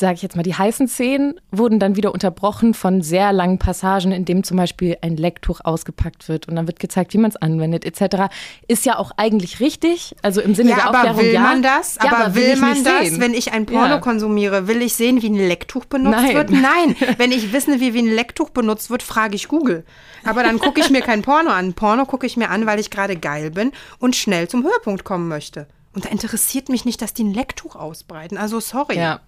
sage 0.01 0.15
ich 0.15 0.23
jetzt 0.23 0.37
mal, 0.37 0.43
die 0.43 0.55
heißen 0.55 0.89
Szenen 0.89 1.41
wurden 1.51 1.79
dann 1.79 1.97
wieder 1.97 2.13
unterbrochen 2.13 2.75
von 2.75 3.03
sehr 3.03 3.33
langen 3.33 3.59
Passagen, 3.59 4.13
in 4.13 4.25
dem 4.25 4.45
zum 4.45 4.57
Beispiel 4.57 4.97
ein 5.03 5.17
Lecktuch 5.17 5.61
ausgepackt 5.65 6.29
wird 6.29 6.49
und 6.49 6.57
dann 6.57 6.67
wird 6.67 6.79
gezeigt, 6.79 7.15
wie 7.15 7.19
man 7.19 7.31
es 7.31 7.37
anwendet, 7.37 7.85
etc. 7.85 8.33
Ist 8.67 8.87
ja 8.87 8.99
auch 8.99 9.13
eigentlich 9.17 9.61
richtig, 9.61 10.15
also 10.23 10.41
im 10.41 10.55
Sinne 10.55 10.71
ja, 10.71 10.77
der 10.77 10.87
aber 10.87 10.99
Aufklärung. 10.99 11.21
Will 11.23 11.33
ja, 11.33 11.41
man 11.41 11.63
das? 11.63 11.97
Ja, 11.97 12.13
aber, 12.13 12.25
aber 12.25 12.35
will, 12.35 12.49
will 12.49 12.57
man 12.57 12.85
das, 12.85 13.09
sehen. 13.09 13.21
wenn 13.21 13.35
ich 13.35 13.53
ein 13.53 13.67
Porno 13.67 13.95
ja. 13.95 13.99
konsumiere? 13.99 14.69
Will 14.69 14.83
ich 14.83 14.95
sehen, 14.95 15.23
wie 15.23 15.29
ein 15.29 15.49
Lecktuch 15.49 15.85
benutzt 15.85 16.23
Nein. 16.23 16.35
wird? 16.35 16.51
Nein. 16.51 16.97
wenn 17.17 17.33
ich 17.33 17.53
wissen, 17.53 17.81
wie, 17.81 17.95
wie 17.95 18.03
ein 18.03 18.15
Lecktuch 18.15 18.51
benutzt 18.51 18.91
wird, 18.91 19.03
frage 19.03 19.37
ich 19.37 19.49
Google. 19.49 19.85
Aber 20.25 20.43
dann 20.43 20.59
gucke 20.59 20.81
ich 20.81 20.91
mir 20.91 21.01
kein 21.01 21.23
Porno 21.23 21.51
an. 21.51 21.75
Porno 21.75 22.05
gucke 22.05 22.27
ich 22.27 22.37
mir 22.37 22.51
an, 22.51 22.67
weil 22.67 22.79
ich 22.79 22.91
gerade 22.91 23.17
geil 23.17 23.51
bin 23.51 23.73
und 23.99 24.17
schnell 24.17 24.49
zum 24.49 24.65
Höhepunkt 24.65 25.05
kommen 25.05 25.29
möchte. 25.29 25.67
Und 25.95 26.05
da 26.05 26.11
interessiert 26.11 26.69
mich 26.69 26.85
nicht, 26.85 27.03
dass 27.03 27.15
die 27.15 27.25
ein 27.25 27.35
Lecktuch 27.35 27.75
ausbreiten. 27.75 28.39
Also 28.39 28.61
sorry. 28.61 28.99
Ja. 28.99 29.21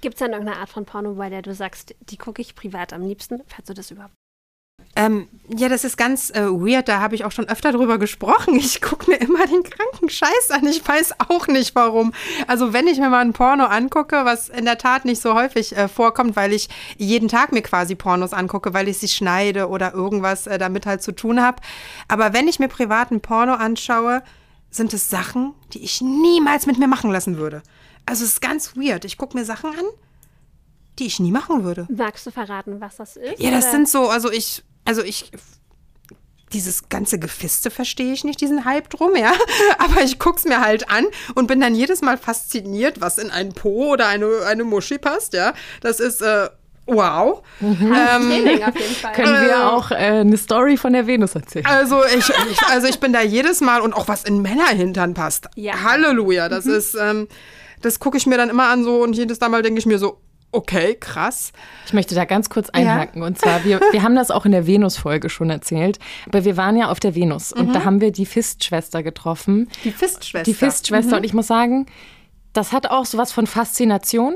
Gibt 0.00 0.14
es 0.14 0.18
denn 0.20 0.32
irgendeine 0.32 0.58
Art 0.58 0.70
von 0.70 0.84
Porno, 0.86 1.14
bei 1.14 1.28
der 1.28 1.42
du 1.42 1.54
sagst, 1.54 1.94
die 2.00 2.16
gucke 2.16 2.40
ich 2.40 2.54
privat 2.54 2.92
am 2.92 3.02
liebsten, 3.02 3.42
falls 3.46 3.66
du 3.66 3.74
das 3.74 3.90
überhaupt 3.90 4.14
ähm, 4.96 5.28
ja, 5.56 5.68
das 5.68 5.84
ist 5.84 5.96
ganz 5.96 6.30
äh, 6.30 6.42
weird. 6.46 6.88
Da 6.88 7.00
habe 7.00 7.14
ich 7.14 7.24
auch 7.24 7.32
schon 7.32 7.48
öfter 7.48 7.72
drüber 7.72 7.98
gesprochen. 7.98 8.56
Ich 8.56 8.80
gucke 8.80 9.10
mir 9.10 9.16
immer 9.18 9.46
den 9.46 9.62
kranken 9.62 10.10
Scheiß 10.10 10.50
an. 10.50 10.66
Ich 10.66 10.86
weiß 10.86 11.14
auch 11.28 11.46
nicht 11.46 11.74
warum. 11.74 12.12
Also 12.46 12.72
wenn 12.72 12.86
ich 12.86 12.98
mir 12.98 13.08
mal 13.08 13.20
ein 13.20 13.32
Porno 13.32 13.64
angucke, 13.64 14.24
was 14.24 14.48
in 14.48 14.64
der 14.64 14.78
Tat 14.78 15.04
nicht 15.04 15.22
so 15.22 15.34
häufig 15.34 15.76
äh, 15.76 15.88
vorkommt, 15.88 16.36
weil 16.36 16.52
ich 16.52 16.68
jeden 16.98 17.28
Tag 17.28 17.52
mir 17.52 17.62
quasi 17.62 17.94
Pornos 17.94 18.32
angucke, 18.32 18.74
weil 18.74 18.88
ich 18.88 18.98
sie 18.98 19.08
schneide 19.08 19.68
oder 19.68 19.94
irgendwas 19.94 20.46
äh, 20.46 20.58
damit 20.58 20.86
halt 20.86 21.02
zu 21.02 21.12
tun 21.12 21.40
habe. 21.40 21.62
Aber 22.08 22.32
wenn 22.32 22.48
ich 22.48 22.58
mir 22.58 22.68
privat 22.68 23.10
ein 23.10 23.20
Porno 23.20 23.54
anschaue, 23.54 24.22
sind 24.70 24.92
es 24.92 25.10
Sachen, 25.10 25.54
die 25.72 25.82
ich 25.82 26.00
niemals 26.00 26.66
mit 26.66 26.78
mir 26.78 26.88
machen 26.88 27.10
lassen 27.10 27.38
würde. 27.38 27.62
Also 28.06 28.24
es 28.24 28.32
ist 28.32 28.42
ganz 28.42 28.76
weird. 28.76 29.04
Ich 29.04 29.18
gucke 29.18 29.36
mir 29.36 29.44
Sachen 29.44 29.70
an, 29.70 29.84
die 30.98 31.06
ich 31.06 31.20
nie 31.20 31.30
machen 31.30 31.64
würde. 31.64 31.86
Magst 31.90 32.26
du 32.26 32.30
verraten, 32.30 32.80
was 32.80 32.96
das 32.96 33.16
ist? 33.16 33.38
Ja, 33.38 33.50
das 33.50 33.64
oder? 33.64 33.72
sind 33.72 33.88
so, 33.88 34.08
also 34.08 34.30
ich, 34.30 34.62
also 34.84 35.02
ich, 35.02 35.30
dieses 36.52 36.88
ganze 36.88 37.18
Gefiste 37.18 37.70
verstehe 37.70 38.12
ich 38.12 38.24
nicht, 38.24 38.40
diesen 38.40 38.64
Hype 38.64 38.90
drum, 38.90 39.16
ja. 39.16 39.32
Aber 39.78 40.02
ich 40.02 40.18
gucke 40.18 40.38
es 40.38 40.44
mir 40.44 40.60
halt 40.60 40.90
an 40.90 41.06
und 41.34 41.46
bin 41.46 41.60
dann 41.60 41.74
jedes 41.74 42.02
Mal 42.02 42.18
fasziniert, 42.18 43.00
was 43.00 43.18
in 43.18 43.30
einen 43.30 43.52
Po 43.52 43.92
oder 43.92 44.08
eine, 44.08 44.44
eine 44.46 44.64
Muschi 44.64 44.98
passt, 44.98 45.32
ja. 45.32 45.54
Das 45.80 46.00
ist, 46.00 46.22
äh, 46.22 46.50
Wow. 46.86 47.42
Mhm. 47.60 47.94
Ähm, 47.94 48.30
Training 48.30 48.64
auf 48.64 48.74
jeden 48.74 48.94
Fall. 48.94 49.12
Können 49.12 49.46
wir 49.46 49.50
äh, 49.50 49.62
auch 49.62 49.90
äh, 49.92 49.94
eine 49.94 50.36
Story 50.36 50.76
von 50.76 50.92
der 50.92 51.06
Venus 51.06 51.34
erzählen? 51.34 51.66
Also 51.66 52.02
ich, 52.04 52.28
ich, 52.28 52.62
also 52.68 52.88
ich 52.88 52.98
bin 52.98 53.12
da 53.12 53.22
jedes 53.22 53.60
Mal 53.60 53.80
und 53.80 53.92
auch 53.92 54.08
was 54.08 54.24
in 54.24 54.42
Männerhintern 54.42 55.14
passt. 55.14 55.46
Ja. 55.54 55.82
Halleluja. 55.84 56.48
Das 56.48 56.64
mhm. 56.64 56.74
ist, 56.74 56.96
ähm, 57.00 57.28
das 57.80 57.98
gucke 58.00 58.16
ich 58.16 58.26
mir 58.26 58.36
dann 58.36 58.50
immer 58.50 58.68
an 58.68 58.84
so 58.84 59.02
und 59.02 59.16
jedes 59.16 59.40
Mal 59.40 59.62
denke 59.62 59.78
ich 59.78 59.86
mir 59.86 59.98
so, 59.98 60.20
okay, 60.52 60.96
krass. 60.98 61.52
Ich 61.86 61.92
möchte 61.92 62.14
da 62.14 62.24
ganz 62.24 62.50
kurz 62.50 62.70
einhaken. 62.70 63.22
Ja. 63.22 63.28
Und 63.28 63.38
zwar, 63.38 63.64
wir, 63.64 63.80
wir 63.92 64.02
haben 64.02 64.16
das 64.16 64.30
auch 64.30 64.44
in 64.44 64.52
der 64.52 64.66
Venus-Folge 64.66 65.30
schon 65.30 65.50
erzählt. 65.50 65.98
Aber 66.26 66.44
wir 66.44 66.56
waren 66.56 66.76
ja 66.76 66.90
auf 66.90 67.00
der 67.00 67.14
Venus 67.14 67.54
mhm. 67.54 67.60
und 67.60 67.72
da 67.74 67.84
haben 67.84 68.00
wir 68.00 68.12
die 68.12 68.26
Fist-Schwester 68.26 69.02
getroffen. 69.02 69.68
Die 69.84 69.92
Fist-Schwester. 69.92 70.44
Die 70.44 70.54
Fist-Schwester. 70.54 71.12
Mhm. 71.12 71.18
Und 71.18 71.24
ich 71.24 71.34
muss 71.34 71.46
sagen, 71.46 71.86
das 72.52 72.72
hat 72.72 72.90
auch 72.90 73.06
sowas 73.06 73.32
von 73.32 73.46
Faszination. 73.46 74.34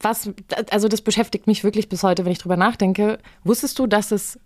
Was, 0.00 0.30
also 0.70 0.88
das 0.88 1.02
beschäftigt 1.02 1.46
mich 1.46 1.64
wirklich 1.64 1.88
bis 1.88 2.02
heute, 2.02 2.24
wenn 2.24 2.32
ich 2.32 2.38
drüber 2.38 2.56
nachdenke. 2.56 3.18
Wusstest 3.44 3.78
du, 3.78 3.86
dass 3.86 4.12
es, 4.12 4.38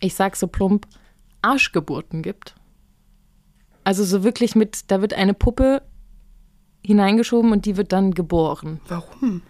ich 0.00 0.14
sag 0.14 0.36
so 0.36 0.46
plump, 0.46 0.86
Arschgeburten 1.42 2.22
gibt? 2.22 2.54
Also 3.84 4.04
so 4.04 4.22
wirklich 4.24 4.54
mit, 4.54 4.90
da 4.90 5.00
wird 5.00 5.14
eine 5.14 5.34
Puppe 5.34 5.82
hineingeschoben 6.84 7.52
und 7.52 7.66
die 7.66 7.76
wird 7.76 7.92
dann 7.92 8.12
geboren. 8.12 8.80
Warum? 8.88 9.42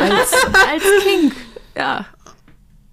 Als, 0.00 0.32
als 0.70 0.84
Kind. 1.02 1.32
Ja. 1.76 2.06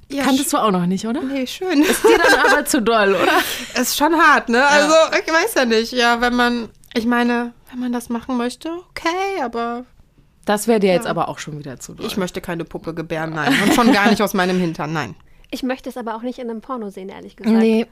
ja 0.10 0.24
Kanntest 0.24 0.54
du 0.54 0.58
auch 0.58 0.72
noch 0.72 0.86
nicht, 0.86 1.06
oder? 1.06 1.22
Nee, 1.22 1.46
schön. 1.48 1.82
Ist 1.82 2.04
dir 2.04 2.18
dann 2.18 2.52
aber 2.52 2.66
zu 2.66 2.82
doll, 2.82 3.16
oder? 3.16 3.40
Ist 3.82 3.98
schon 3.98 4.14
hart, 4.16 4.50
ne? 4.50 4.66
Also, 4.66 4.94
ja. 4.94 5.12
ich 5.26 5.34
weiß 5.34 5.54
ja 5.56 5.66
nicht. 5.66 5.92
Ja, 5.92 6.22
wenn 6.22 6.36
man, 6.36 6.70
ich 6.94 7.06
meine, 7.06 7.54
wenn 7.70 7.80
man 7.80 7.92
das 7.92 8.10
machen 8.10 8.38
möchte, 8.38 8.70
okay, 8.90 9.42
aber 9.44 9.86
Das 10.46 10.68
wäre 10.68 10.80
dir 10.80 10.94
jetzt 10.94 11.08
aber 11.08 11.30
auch 11.30 11.40
schon 11.40 11.60
wieder 11.60 11.80
zu 11.80 11.94
doll. 11.94 12.06
Ich 12.06 12.18
möchte 12.18 12.42
keine 12.42 12.66
Puppe 12.66 12.94
gebären, 12.94 13.34
nein. 13.34 13.54
Und 13.64 13.74
schon 13.74 13.92
gar 13.92 14.10
nicht 14.10 14.22
aus 14.22 14.34
meinem 14.34 14.60
Hintern, 14.60 14.94
nein. 14.94 15.16
Ich 15.52 15.64
möchte 15.64 15.90
es 15.90 15.98
aber 15.98 16.16
auch 16.16 16.22
nicht 16.22 16.40
in 16.40 16.50
einem 16.50 16.62
Porno 16.62 16.90
sehen, 16.90 17.10
ehrlich 17.10 17.36
gesagt. 17.36 17.58
Nee. 17.58 17.88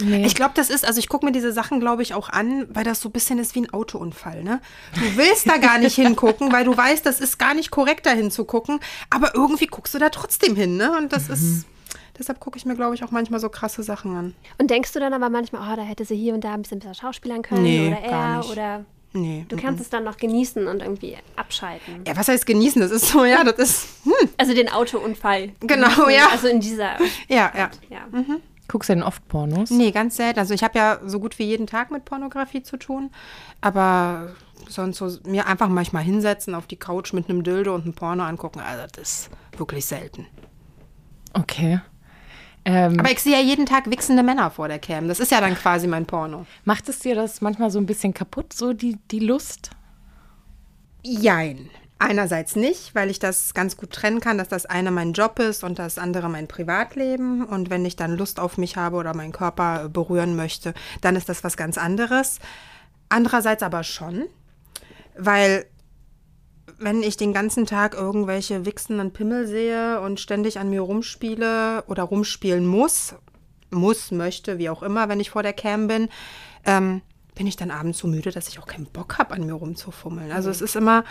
Nee. 0.00 0.26
Ich 0.26 0.34
glaube, 0.34 0.52
das 0.54 0.70
ist, 0.70 0.84
also 0.84 0.98
ich 0.98 1.08
gucke 1.08 1.24
mir 1.24 1.32
diese 1.32 1.52
Sachen, 1.52 1.78
glaube 1.80 2.02
ich, 2.02 2.14
auch 2.14 2.28
an, 2.28 2.66
weil 2.68 2.84
das 2.84 3.00
so 3.00 3.08
ein 3.08 3.12
bisschen 3.12 3.38
ist 3.38 3.54
wie 3.54 3.60
ein 3.60 3.72
Autounfall, 3.72 4.42
ne? 4.42 4.60
Du 4.94 5.16
willst 5.16 5.48
da 5.48 5.56
gar 5.56 5.78
nicht 5.78 5.94
hingucken, 5.96 6.52
weil 6.52 6.64
du 6.64 6.76
weißt, 6.76 7.06
das 7.06 7.20
ist 7.20 7.38
gar 7.38 7.54
nicht 7.54 7.70
korrekt, 7.70 8.06
da 8.06 8.10
hinzugucken, 8.10 8.80
aber 9.10 9.34
irgendwie 9.34 9.66
guckst 9.66 9.94
du 9.94 9.98
da 9.98 10.10
trotzdem 10.10 10.56
hin, 10.56 10.76
ne? 10.76 10.96
Und 10.98 11.12
das 11.12 11.28
ist, 11.28 11.66
deshalb 12.18 12.40
gucke 12.40 12.58
ich 12.58 12.64
mir, 12.66 12.74
glaube 12.74 12.94
ich, 12.96 13.04
auch 13.04 13.12
manchmal 13.12 13.38
so 13.38 13.48
krasse 13.48 13.82
Sachen 13.84 14.16
an. 14.16 14.34
Und 14.58 14.68
denkst 14.70 14.92
du 14.92 14.98
dann 15.00 15.12
aber 15.14 15.28
manchmal, 15.30 15.62
oh, 15.72 15.76
da 15.76 15.82
hätte 15.82 16.04
sie 16.04 16.16
hier 16.16 16.34
und 16.34 16.42
da 16.42 16.54
ein 16.54 16.62
bisschen 16.62 16.80
besser 16.80 16.94
schauspielern 16.94 17.42
können 17.42 17.62
Nee, 17.62 17.88
oder 17.88 17.98
er 18.00 18.44
oder 18.50 18.84
Nee. 19.16 19.46
du 19.48 19.56
kannst 19.56 19.80
es 19.80 19.90
dann 19.90 20.02
noch 20.02 20.16
genießen 20.16 20.66
und 20.66 20.82
irgendwie 20.82 21.16
abschalten. 21.36 22.02
Ja, 22.04 22.16
was 22.16 22.26
heißt 22.26 22.46
genießen? 22.46 22.82
Das 22.82 22.90
ist 22.90 23.06
so, 23.06 23.24
ja, 23.24 23.44
das 23.44 23.58
ist, 23.58 23.86
hm, 24.02 24.28
Also 24.38 24.54
den 24.54 24.68
Autounfall. 24.68 25.52
Genau, 25.60 25.86
genießen, 25.86 26.10
ja. 26.10 26.28
Also 26.32 26.48
in 26.48 26.58
dieser. 26.58 26.96
ja, 27.28 27.52
ja. 27.56 27.70
Ja. 27.90 28.08
Guckst 28.68 28.88
du 28.88 28.94
denn 28.94 29.02
oft 29.02 29.26
Pornos? 29.28 29.70
Nee, 29.70 29.90
ganz 29.90 30.16
selten. 30.16 30.38
Also 30.38 30.54
ich 30.54 30.64
habe 30.64 30.78
ja 30.78 30.98
so 31.04 31.20
gut 31.20 31.38
wie 31.38 31.44
jeden 31.44 31.66
Tag 31.66 31.90
mit 31.90 32.04
Pornografie 32.04 32.62
zu 32.62 32.76
tun, 32.78 33.10
aber 33.60 34.30
sonst 34.68 34.98
so 34.98 35.10
mir 35.26 35.46
einfach 35.46 35.68
manchmal 35.68 36.02
hinsetzen 36.02 36.54
auf 36.54 36.66
die 36.66 36.76
Couch 36.76 37.12
mit 37.12 37.28
einem 37.28 37.42
Dildo 37.42 37.74
und 37.74 37.82
einem 37.82 37.94
Porno 37.94 38.24
angucken, 38.24 38.60
also 38.60 38.86
das 38.92 39.26
ist 39.26 39.30
wirklich 39.58 39.84
selten. 39.84 40.26
Okay. 41.34 41.80
Ähm, 42.64 42.98
Aber 42.98 43.10
ich 43.10 43.18
sehe 43.20 43.34
ja 43.34 43.40
jeden 43.40 43.66
Tag 43.66 43.90
wichsende 43.90 44.22
Männer 44.22 44.50
vor 44.50 44.68
der 44.68 44.78
Cam. 44.78 45.08
Das 45.08 45.20
ist 45.20 45.30
ja 45.30 45.40
dann 45.40 45.54
quasi 45.54 45.86
mein 45.86 46.06
Porno. 46.06 46.46
macht 46.64 46.88
es 46.88 47.00
dir 47.00 47.14
das 47.14 47.42
manchmal 47.42 47.70
so 47.70 47.78
ein 47.78 47.86
bisschen 47.86 48.14
kaputt, 48.14 48.54
so 48.54 48.72
die, 48.72 48.96
die 49.10 49.18
Lust? 49.18 49.70
Jein. 51.02 51.68
Einerseits 51.98 52.56
nicht, 52.56 52.94
weil 52.94 53.08
ich 53.08 53.18
das 53.18 53.54
ganz 53.54 53.76
gut 53.76 53.92
trennen 53.92 54.20
kann, 54.20 54.36
dass 54.36 54.48
das 54.48 54.66
eine 54.66 54.90
mein 54.90 55.12
Job 55.12 55.38
ist 55.38 55.62
und 55.62 55.78
das 55.78 55.96
andere 55.96 56.28
mein 56.28 56.48
Privatleben. 56.48 57.44
Und 57.44 57.70
wenn 57.70 57.84
ich 57.84 57.96
dann 57.96 58.16
Lust 58.16 58.40
auf 58.40 58.58
mich 58.58 58.76
habe 58.76 58.96
oder 58.96 59.14
meinen 59.14 59.32
Körper 59.32 59.88
berühren 59.88 60.36
möchte, 60.36 60.74
dann 61.00 61.16
ist 61.16 61.28
das 61.28 61.44
was 61.44 61.56
ganz 61.56 61.78
anderes. 61.78 62.40
Andererseits 63.08 63.62
aber 63.62 63.84
schon, 63.84 64.24
weil 65.16 65.66
wenn 66.78 67.02
ich 67.02 67.16
den 67.16 67.32
ganzen 67.32 67.66
Tag 67.66 67.94
irgendwelche 67.94 68.66
wichsenden 68.66 69.12
Pimmel 69.12 69.46
sehe 69.46 70.00
und 70.00 70.18
ständig 70.18 70.58
an 70.58 70.70
mir 70.70 70.80
rumspiele 70.80 71.84
oder 71.86 72.02
rumspielen 72.02 72.66
muss, 72.66 73.14
muss, 73.70 74.10
möchte, 74.10 74.58
wie 74.58 74.68
auch 74.68 74.82
immer, 74.82 75.08
wenn 75.08 75.20
ich 75.20 75.30
vor 75.30 75.42
der 75.42 75.52
Cam 75.52 75.86
bin, 75.86 76.08
ähm, 76.64 77.02
bin 77.34 77.46
ich 77.46 77.56
dann 77.56 77.70
abends 77.70 77.98
so 77.98 78.06
müde, 78.06 78.30
dass 78.30 78.48
ich 78.48 78.58
auch 78.58 78.66
keinen 78.66 78.86
Bock 78.86 79.18
habe, 79.18 79.34
an 79.34 79.46
mir 79.46 79.54
rumzufummeln. 79.54 80.32
Also 80.32 80.50
es 80.50 80.60
ist 80.60 80.76
immer 80.76 81.04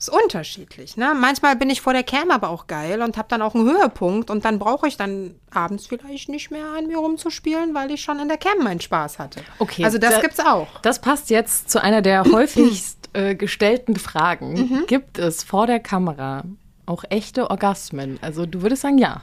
ist 0.00 0.08
unterschiedlich. 0.08 0.96
Ne? 0.96 1.12
Manchmal 1.14 1.56
bin 1.56 1.68
ich 1.70 1.82
vor 1.82 1.92
der 1.92 2.02
Cam 2.02 2.30
aber 2.30 2.48
auch 2.48 2.66
geil 2.66 3.02
und 3.02 3.16
habe 3.18 3.28
dann 3.28 3.42
auch 3.42 3.54
einen 3.54 3.68
Höhepunkt 3.70 4.30
und 4.30 4.44
dann 4.46 4.58
brauche 4.58 4.88
ich 4.88 4.96
dann 4.96 5.34
abends 5.50 5.86
vielleicht 5.86 6.30
nicht 6.30 6.50
mehr 6.50 6.64
an 6.76 6.86
mir 6.86 6.96
rumzuspielen, 6.98 7.74
weil 7.74 7.90
ich 7.90 8.00
schon 8.00 8.18
in 8.18 8.28
der 8.28 8.38
Cam 8.38 8.64
meinen 8.64 8.80
Spaß 8.80 9.18
hatte. 9.18 9.42
Okay, 9.58 9.84
Also 9.84 9.98
das 9.98 10.14
da- 10.14 10.20
gibt's 10.22 10.40
auch. 10.40 10.68
Das 10.80 11.00
passt 11.02 11.28
jetzt 11.28 11.70
zu 11.70 11.82
einer 11.82 12.00
der 12.00 12.24
häufigst 12.32 13.10
äh, 13.12 13.34
gestellten 13.34 13.96
Fragen. 13.96 14.54
Mhm. 14.54 14.84
Gibt 14.86 15.18
es 15.18 15.44
vor 15.44 15.66
der 15.66 15.80
Kamera 15.80 16.44
auch 16.86 17.04
echte 17.10 17.50
Orgasmen? 17.50 18.18
Also 18.22 18.46
du 18.46 18.62
würdest 18.62 18.80
sagen, 18.82 18.96
ja. 18.98 19.20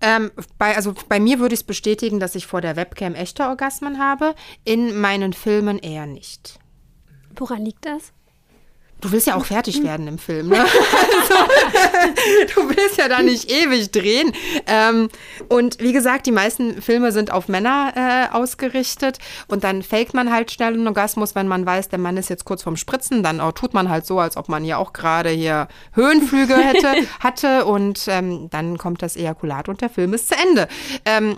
Ähm, 0.00 0.32
bei, 0.58 0.74
also 0.74 0.92
bei 1.08 1.20
mir 1.20 1.38
würde 1.38 1.54
ich 1.54 1.60
es 1.60 1.64
bestätigen, 1.64 2.18
dass 2.18 2.34
ich 2.34 2.48
vor 2.48 2.60
der 2.60 2.74
Webcam 2.74 3.14
echte 3.14 3.44
Orgasmen 3.44 4.00
habe, 4.00 4.34
in 4.64 4.98
meinen 5.00 5.32
Filmen 5.32 5.78
eher 5.78 6.06
nicht. 6.06 6.58
Woran 7.36 7.64
liegt 7.64 7.86
das? 7.86 8.12
Du 9.04 9.12
willst 9.12 9.26
ja 9.26 9.34
auch 9.36 9.44
fertig 9.44 9.82
werden 9.84 10.08
im 10.08 10.16
Film, 10.16 10.48
ne? 10.48 10.56
Also, 10.64 11.34
du 12.54 12.70
willst 12.70 12.96
ja 12.96 13.06
da 13.06 13.20
nicht 13.20 13.50
ewig 13.50 13.90
drehen. 13.90 14.32
Ähm, 14.66 15.10
und 15.50 15.78
wie 15.80 15.92
gesagt, 15.92 16.24
die 16.24 16.32
meisten 16.32 16.80
Filme 16.80 17.12
sind 17.12 17.30
auf 17.30 17.46
Männer 17.46 17.92
äh, 17.94 18.34
ausgerichtet 18.34 19.18
und 19.46 19.62
dann 19.62 19.82
faked 19.82 20.14
man 20.14 20.32
halt 20.32 20.50
schnell 20.52 20.72
einen 20.72 20.86
Orgasmus, 20.86 21.34
wenn 21.34 21.48
man 21.48 21.66
weiß, 21.66 21.90
der 21.90 21.98
Mann 21.98 22.16
ist 22.16 22.30
jetzt 22.30 22.46
kurz 22.46 22.62
vorm 22.62 22.78
Spritzen, 22.78 23.22
dann 23.22 23.40
auch, 23.40 23.52
tut 23.52 23.74
man 23.74 23.90
halt 23.90 24.06
so, 24.06 24.18
als 24.20 24.38
ob 24.38 24.48
man 24.48 24.64
ja 24.64 24.78
auch 24.78 24.94
gerade 24.94 25.28
hier 25.28 25.68
Höhenflüge 25.92 26.56
hätte, 26.56 26.94
hatte 27.20 27.66
und 27.66 28.06
ähm, 28.08 28.48
dann 28.48 28.78
kommt 28.78 29.02
das 29.02 29.16
Ejakulat 29.16 29.68
und 29.68 29.82
der 29.82 29.90
Film 29.90 30.14
ist 30.14 30.28
zu 30.28 30.34
Ende. 30.34 30.66
Ähm, 31.04 31.36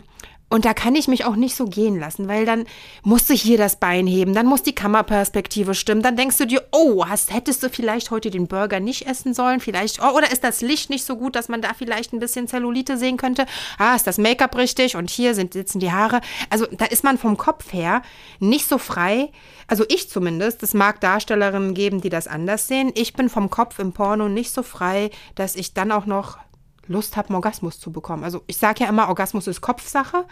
und 0.49 0.65
da 0.65 0.75
kann 0.75 0.95
ich 0.95 1.09
mich 1.09 1.25
auch 1.25 1.35
nicht 1.35 1.57
so 1.57 1.67
gehen 1.67 1.99
lassen, 1.99 2.29
weil 2.29 2.47
dann 2.47 2.67
musst 3.03 3.29
du 3.29 3.35
hier 3.35 3.59
das 3.59 3.77
Bein 3.77 4.07
heben, 4.07 4.33
dann 4.33 4.47
muss 4.47 4.63
die 4.63 4.75
Kammerperspektive 4.75 5.75
stimmen, 5.75 6.03
dann 6.03 6.17
denkst 6.17 6.39
du 6.39 6.47
dir, 6.47 6.63
oh, 6.71 7.05
hast, 7.07 7.35
hättest 7.35 7.63
du 7.63 7.69
vielleicht 7.69 8.13
heute 8.13 8.31
den 8.31 8.47
Burger 8.47 8.79
nicht 8.79 9.07
essen 9.07 9.35
sollen, 9.35 9.59
vielleicht, 9.59 10.01
oh, 10.01 10.17
oder 10.17 10.31
ist 10.31 10.45
das 10.45 10.61
Licht 10.61 10.89
nicht 10.89 11.05
so 11.05 11.17
gut, 11.17 11.35
dass 11.35 11.49
man 11.49 11.63
da 11.63 11.75
vielleicht 11.77 12.13
ein 12.13 12.21
bisschen 12.21 12.47
Zellulite 12.47 12.97
sehen 12.97 13.17
könnte? 13.17 13.47
Ah, 13.79 13.97
ist 13.97 14.07
das 14.07 14.19
Make-up 14.19 14.57
richtig 14.57 14.95
und 14.95 15.11
hier 15.11 15.35
sind, 15.35 15.53
sitzen 15.53 15.81
die 15.81 15.91
Haare. 15.91 16.21
Also 16.49 16.67
da 16.71 16.85
ist 16.85 17.03
man 17.03 17.19
vom 17.19 17.37
Kopf 17.37 17.73
her 17.73 18.03
nicht 18.39 18.69
so 18.69 18.79
frei, 18.79 19.31
also 19.69 19.85
ich 19.89 20.09
zumindest, 20.09 20.63
es 20.63 20.75
mag 20.75 21.01
Darstellerinnen 21.01 21.75
geben, 21.75 22.01
die 22.01 22.09
das 22.09 22.29
anders 22.29 22.69
sehen. 22.69 22.93
Ich 22.95 23.15
bin 23.15 23.29
vom 23.29 23.51
Kopf 23.51 23.81
im 23.81 23.93
Porno 23.93 24.29
nicht 24.29 24.53
so 24.53 24.63
frei, 24.63 25.11
dass 25.35 25.57
ich 25.57 25.75
dann 25.75 25.91
auch 25.91 26.07
noch 26.07 26.39
Lust 26.89 27.17
habe, 27.17 27.29
einen 27.29 27.37
Orgasmus 27.37 27.81
zu 27.81 27.91
bekommen. 27.91 28.25
Also 28.25 28.43
ich 28.47 28.57
sage 28.57 28.85
ja 28.85 28.89
immer, 28.89 29.09
Orgasmus 29.09 29.47
ist 29.47 29.61
Kopfsache. 29.61 30.25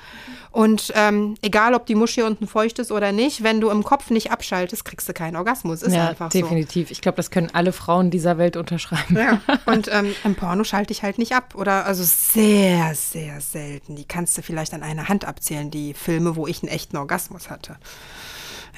Und 0.50 0.92
ähm, 0.94 1.34
egal, 1.42 1.74
ob 1.74 1.86
die 1.86 1.94
Muschi 1.94 2.22
unten 2.22 2.46
feucht 2.46 2.78
ist 2.78 2.92
oder 2.92 3.12
nicht, 3.12 3.42
wenn 3.42 3.60
du 3.60 3.70
im 3.70 3.82
Kopf 3.82 4.10
nicht 4.10 4.30
abschaltest, 4.30 4.84
kriegst 4.84 5.08
du 5.08 5.12
keinen 5.12 5.36
Orgasmus. 5.36 5.82
Ist 5.82 5.94
ja, 5.94 6.08
einfach 6.08 6.30
definitiv. 6.30 6.90
Ich 6.90 7.00
glaube, 7.00 7.16
das 7.16 7.30
können 7.30 7.50
alle 7.52 7.72
Frauen 7.72 8.10
dieser 8.10 8.38
Welt 8.38 8.56
unterschreiben. 8.56 9.14
so. 9.14 9.20
Ja. 9.20 9.40
Und 9.66 9.88
ähm, 9.92 10.14
im 10.24 10.34
Porno 10.34 10.64
schalte 10.64 10.92
ich 10.92 11.02
halt 11.02 11.18
nicht 11.18 11.34
ab. 11.34 11.54
Oder 11.56 11.86
also 11.86 12.04
sehr, 12.04 12.94
sehr 12.94 13.40
selten. 13.40 13.96
Die 13.96 14.04
kannst 14.04 14.36
du 14.38 14.42
vielleicht 14.42 14.74
an 14.74 14.82
einer 14.82 15.08
Hand 15.08 15.24
abzählen, 15.24 15.70
die 15.70 15.94
Filme, 15.94 16.36
wo 16.36 16.46
ich 16.46 16.62
einen 16.62 16.70
echten 16.70 16.96
Orgasmus 16.96 17.50
hatte. 17.50 17.76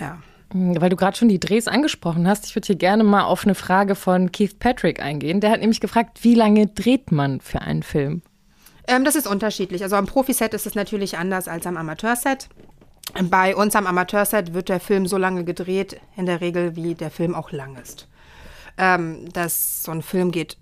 Ja. 0.00 0.18
Weil 0.52 0.90
du 0.90 0.96
gerade 0.96 1.16
schon 1.16 1.28
die 1.28 1.40
Drehs 1.40 1.66
angesprochen 1.66 2.28
hast, 2.28 2.46
ich 2.46 2.54
würde 2.54 2.66
hier 2.66 2.76
gerne 2.76 3.02
mal 3.02 3.24
auf 3.24 3.44
eine 3.44 3.54
Frage 3.54 3.94
von 3.94 4.30
Keith 4.30 4.58
Patrick 4.58 5.02
eingehen. 5.02 5.40
Der 5.40 5.50
hat 5.50 5.60
nämlich 5.60 5.80
gefragt, 5.80 6.22
wie 6.22 6.34
lange 6.34 6.68
dreht 6.68 7.10
man 7.10 7.40
für 7.40 7.62
einen 7.62 7.82
Film? 7.82 8.22
Ähm, 8.86 9.04
das 9.04 9.16
ist 9.16 9.26
unterschiedlich. 9.26 9.82
Also 9.82 9.96
am 9.96 10.06
Profiset 10.06 10.54
ist 10.54 10.66
es 10.66 10.74
natürlich 10.74 11.18
anders 11.18 11.48
als 11.48 11.66
am 11.66 11.76
Amateurset. 11.76 12.48
Bei 13.24 13.56
uns 13.56 13.74
am 13.74 13.86
Amateurset 13.86 14.54
wird 14.54 14.68
der 14.68 14.80
Film 14.80 15.06
so 15.06 15.16
lange 15.16 15.44
gedreht, 15.44 16.00
in 16.16 16.26
der 16.26 16.40
Regel, 16.40 16.76
wie 16.76 16.94
der 16.94 17.10
Film 17.10 17.34
auch 17.34 17.50
lang 17.50 17.76
ist. 17.76 18.08
Ähm, 18.78 19.28
das, 19.32 19.82
so 19.82 19.90
ein 19.92 20.02
Film 20.02 20.30
geht 20.30 20.58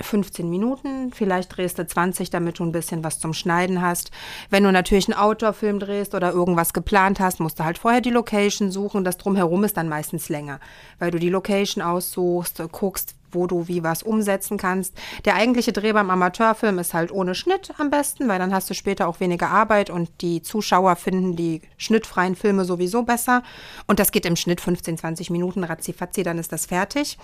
15 0.00 0.48
Minuten, 0.48 1.12
vielleicht 1.12 1.56
drehst 1.56 1.78
du 1.78 1.86
20, 1.86 2.30
damit 2.30 2.58
du 2.58 2.64
ein 2.64 2.72
bisschen 2.72 3.04
was 3.04 3.18
zum 3.18 3.32
Schneiden 3.32 3.80
hast. 3.80 4.10
Wenn 4.50 4.64
du 4.64 4.72
natürlich 4.72 5.08
einen 5.08 5.18
Outdoor-Film 5.18 5.78
drehst 5.78 6.14
oder 6.14 6.32
irgendwas 6.32 6.72
geplant 6.72 7.20
hast, 7.20 7.40
musst 7.40 7.60
du 7.60 7.64
halt 7.64 7.78
vorher 7.78 8.00
die 8.00 8.10
Location 8.10 8.70
suchen. 8.70 9.04
Das 9.04 9.16
drumherum 9.16 9.64
ist 9.64 9.76
dann 9.76 9.88
meistens 9.88 10.28
länger, 10.28 10.60
weil 10.98 11.10
du 11.10 11.18
die 11.18 11.30
Location 11.30 11.82
aussuchst, 11.82 12.62
guckst, 12.72 13.14
wo 13.34 13.46
du 13.46 13.68
wie 13.68 13.82
was 13.82 14.02
umsetzen 14.02 14.56
kannst. 14.58 14.94
Der 15.24 15.34
eigentliche 15.36 15.72
Dreh 15.72 15.92
beim 15.92 16.10
Amateurfilm 16.10 16.78
ist 16.78 16.94
halt 16.94 17.12
ohne 17.12 17.34
Schnitt 17.34 17.72
am 17.78 17.90
besten, 17.90 18.28
weil 18.28 18.38
dann 18.38 18.54
hast 18.54 18.70
du 18.70 18.74
später 18.74 19.08
auch 19.08 19.20
weniger 19.20 19.50
Arbeit 19.50 19.90
und 19.90 20.10
die 20.20 20.42
Zuschauer 20.42 20.96
finden 20.96 21.36
die 21.36 21.62
schnittfreien 21.76 22.36
Filme 22.36 22.64
sowieso 22.64 23.02
besser. 23.02 23.42
Und 23.86 23.98
das 23.98 24.12
geht 24.12 24.26
im 24.26 24.36
Schnitt 24.36 24.60
15, 24.60 24.98
20 24.98 25.30
Minuten, 25.30 25.64
ratzifatzi, 25.64 26.22
dann 26.22 26.38
ist 26.38 26.52
das 26.52 26.66
fertig. 26.66 27.18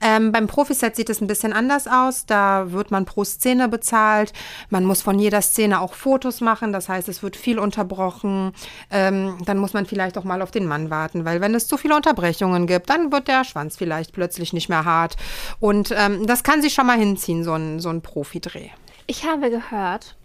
Ähm, 0.00 0.32
beim 0.32 0.46
Profiset 0.46 0.96
sieht 0.96 1.10
es 1.10 1.20
ein 1.20 1.26
bisschen 1.26 1.52
anders 1.52 1.86
aus. 1.86 2.26
Da 2.26 2.72
wird 2.72 2.90
man 2.90 3.04
pro 3.04 3.24
Szene 3.24 3.68
bezahlt. 3.68 4.32
Man 4.70 4.84
muss 4.84 5.02
von 5.02 5.18
jeder 5.18 5.42
Szene 5.42 5.80
auch 5.80 5.94
Fotos 5.94 6.40
machen. 6.40 6.72
Das 6.72 6.88
heißt, 6.88 7.08
es 7.08 7.22
wird 7.22 7.36
viel 7.36 7.58
unterbrochen. 7.58 8.52
Ähm, 8.90 9.38
dann 9.44 9.58
muss 9.58 9.72
man 9.72 9.86
vielleicht 9.86 10.18
auch 10.18 10.24
mal 10.24 10.42
auf 10.42 10.50
den 10.50 10.66
Mann 10.66 10.90
warten, 10.90 11.24
weil 11.24 11.40
wenn 11.40 11.54
es 11.54 11.66
zu 11.66 11.76
viele 11.76 11.96
Unterbrechungen 11.96 12.66
gibt, 12.66 12.90
dann 12.90 13.12
wird 13.12 13.28
der 13.28 13.44
Schwanz 13.44 13.76
vielleicht 13.76 14.12
plötzlich 14.12 14.52
nicht 14.52 14.68
mehr 14.68 14.84
hart. 14.84 15.16
Und 15.60 15.92
ähm, 15.96 16.26
das 16.26 16.42
kann 16.42 16.62
sich 16.62 16.74
schon 16.74 16.86
mal 16.86 16.98
hinziehen, 16.98 17.44
so 17.44 17.52
ein, 17.52 17.80
so 17.80 17.88
ein 17.88 18.02
Profidreh. 18.02 18.70
Ich 19.06 19.24
habe 19.24 19.50
gehört, 19.50 20.16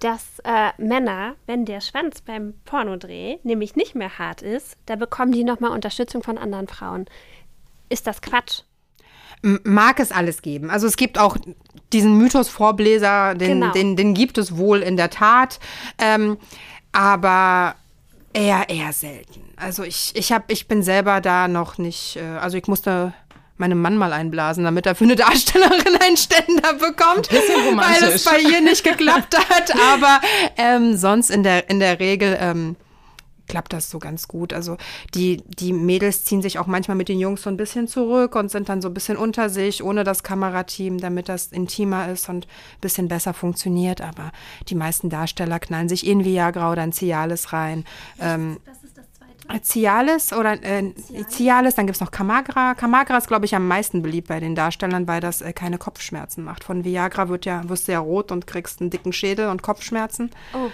dass 0.00 0.40
äh, 0.44 0.70
Männer, 0.78 1.36
wenn 1.46 1.64
der 1.64 1.80
Schwanz 1.80 2.20
beim 2.20 2.54
Pornodreh 2.64 3.38
nämlich 3.42 3.76
nicht 3.76 3.94
mehr 3.94 4.18
hart 4.18 4.42
ist, 4.42 4.76
da 4.86 4.96
bekommen 4.96 5.32
die 5.32 5.44
nochmal 5.44 5.70
Unterstützung 5.70 6.22
von 6.22 6.36
anderen 6.38 6.68
Frauen. 6.68 7.06
Ist 7.88 8.06
das 8.06 8.20
Quatsch? 8.20 8.62
Mag 9.42 10.00
es 10.00 10.12
alles 10.12 10.42
geben. 10.42 10.70
Also 10.70 10.86
es 10.86 10.96
gibt 10.96 11.18
auch 11.18 11.36
diesen 11.92 12.16
Mythos 12.18 12.48
Vorbläser, 12.48 13.34
den, 13.34 13.60
Genau. 13.60 13.72
den, 13.72 13.96
den 13.96 14.14
gibt 14.14 14.38
es 14.38 14.56
wohl 14.56 14.80
in 14.82 14.96
der 14.96 15.10
Tat. 15.10 15.60
Ähm, 15.98 16.36
aber 16.92 17.74
eher, 18.32 18.68
eher 18.68 18.92
selten. 18.92 19.42
Also 19.56 19.82
ich, 19.82 20.12
ich, 20.14 20.32
hab, 20.32 20.50
ich 20.50 20.68
bin 20.68 20.82
selber 20.82 21.20
da 21.20 21.48
noch 21.48 21.78
nicht, 21.78 22.16
äh, 22.16 22.22
also 22.38 22.56
ich 22.56 22.66
musste 22.66 23.12
meinem 23.58 23.80
Mann 23.80 23.96
mal 23.96 24.12
einblasen, 24.12 24.64
damit 24.64 24.86
er 24.86 24.94
für 24.94 25.04
eine 25.04 25.16
Darstellerin 25.16 25.96
einen 26.00 26.16
Ständer 26.16 26.74
bekommt, 26.74 27.28
Bisschen 27.28 27.76
weil 27.76 28.02
es 28.04 28.24
bei 28.24 28.40
ihr 28.40 28.60
nicht 28.60 28.84
geklappt 28.84 29.36
hat. 29.36 29.72
Aber 29.92 30.20
ähm, 30.56 30.96
sonst 30.96 31.30
in 31.30 31.42
der, 31.42 31.68
in 31.70 31.80
der 31.80 31.98
Regel 32.00 32.36
ähm, 32.40 32.76
klappt 33.46 33.72
das 33.72 33.90
so 33.90 33.98
ganz 33.98 34.28
gut. 34.28 34.52
Also 34.52 34.76
die, 35.14 35.42
die 35.46 35.72
Mädels 35.72 36.24
ziehen 36.24 36.42
sich 36.42 36.58
auch 36.58 36.66
manchmal 36.66 36.96
mit 36.96 37.08
den 37.08 37.18
Jungs 37.18 37.42
so 37.42 37.50
ein 37.50 37.56
bisschen 37.56 37.88
zurück 37.88 38.34
und 38.34 38.50
sind 38.50 38.68
dann 38.68 38.82
so 38.82 38.88
ein 38.88 38.94
bisschen 38.94 39.16
unter 39.16 39.48
sich, 39.48 39.82
ohne 39.82 40.04
das 40.04 40.22
Kamerateam, 40.22 40.98
damit 40.98 41.28
das 41.28 41.46
intimer 41.48 42.08
ist 42.08 42.28
und 42.28 42.46
ein 42.46 42.80
bisschen 42.80 43.08
besser 43.08 43.34
funktioniert. 43.34 44.00
Aber 44.00 44.32
die 44.68 44.74
meisten 44.74 45.10
Darsteller 45.10 45.58
knallen 45.58 45.88
sich 45.88 46.06
in 46.06 46.24
Viagra 46.24 46.72
oder 46.72 46.84
in 46.84 46.92
Cialis 46.92 47.52
rein. 47.52 47.84
Ähm, 48.20 48.56
ist 48.56 48.66
das 48.66 48.80
zweite? 48.80 48.95
Cialis 49.62 50.32
oder 50.32 50.62
äh, 50.62 50.92
Cialis, 51.28 51.74
dann 51.74 51.86
gibt 51.86 51.96
es 51.96 52.00
noch 52.00 52.10
Camagra. 52.10 52.74
Camagra 52.74 53.16
ist, 53.18 53.28
glaube 53.28 53.44
ich, 53.44 53.54
am 53.54 53.66
meisten 53.68 54.02
beliebt 54.02 54.28
bei 54.28 54.40
den 54.40 54.54
Darstellern, 54.54 55.06
weil 55.06 55.20
das 55.20 55.42
äh, 55.42 55.52
keine 55.52 55.78
Kopfschmerzen 55.78 56.44
macht. 56.44 56.64
Von 56.64 56.84
Viagra 56.84 57.28
wird 57.28 57.44
ja, 57.44 57.68
wirst 57.68 57.88
du 57.88 57.92
ja 57.92 57.98
rot 57.98 58.32
und 58.32 58.46
kriegst 58.46 58.80
einen 58.80 58.90
dicken 58.90 59.12
Schädel 59.12 59.48
und 59.48 59.62
Kopfschmerzen. 59.62 60.30
Oh, 60.54 60.70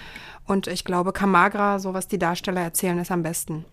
Und 0.51 0.67
ich 0.67 0.85
glaube, 0.85 1.13
Camagra, 1.13 1.79
so 1.79 1.95
was 1.95 2.09
die 2.09 2.19
Darsteller 2.19 2.61
erzählen, 2.61 2.99
ist 2.99 3.11
am 3.11 3.23
besten. 3.23 3.65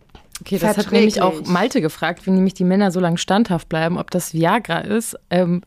Okay, 0.42 0.58
das 0.58 0.78
hat 0.78 0.92
nämlich 0.92 1.22
auch. 1.22 1.46
Malte 1.46 1.82
gefragt, 1.82 2.26
wie 2.26 2.32
nämlich 2.32 2.54
die 2.54 2.64
Männer 2.64 2.92
so 2.92 3.00
lange 3.00 3.18
standhaft 3.18 3.68
bleiben, 3.68 3.98
ob 3.98 4.10
das 4.12 4.34
Viagra 4.34 4.80
ist. 4.80 5.18
Ähm, 5.30 5.62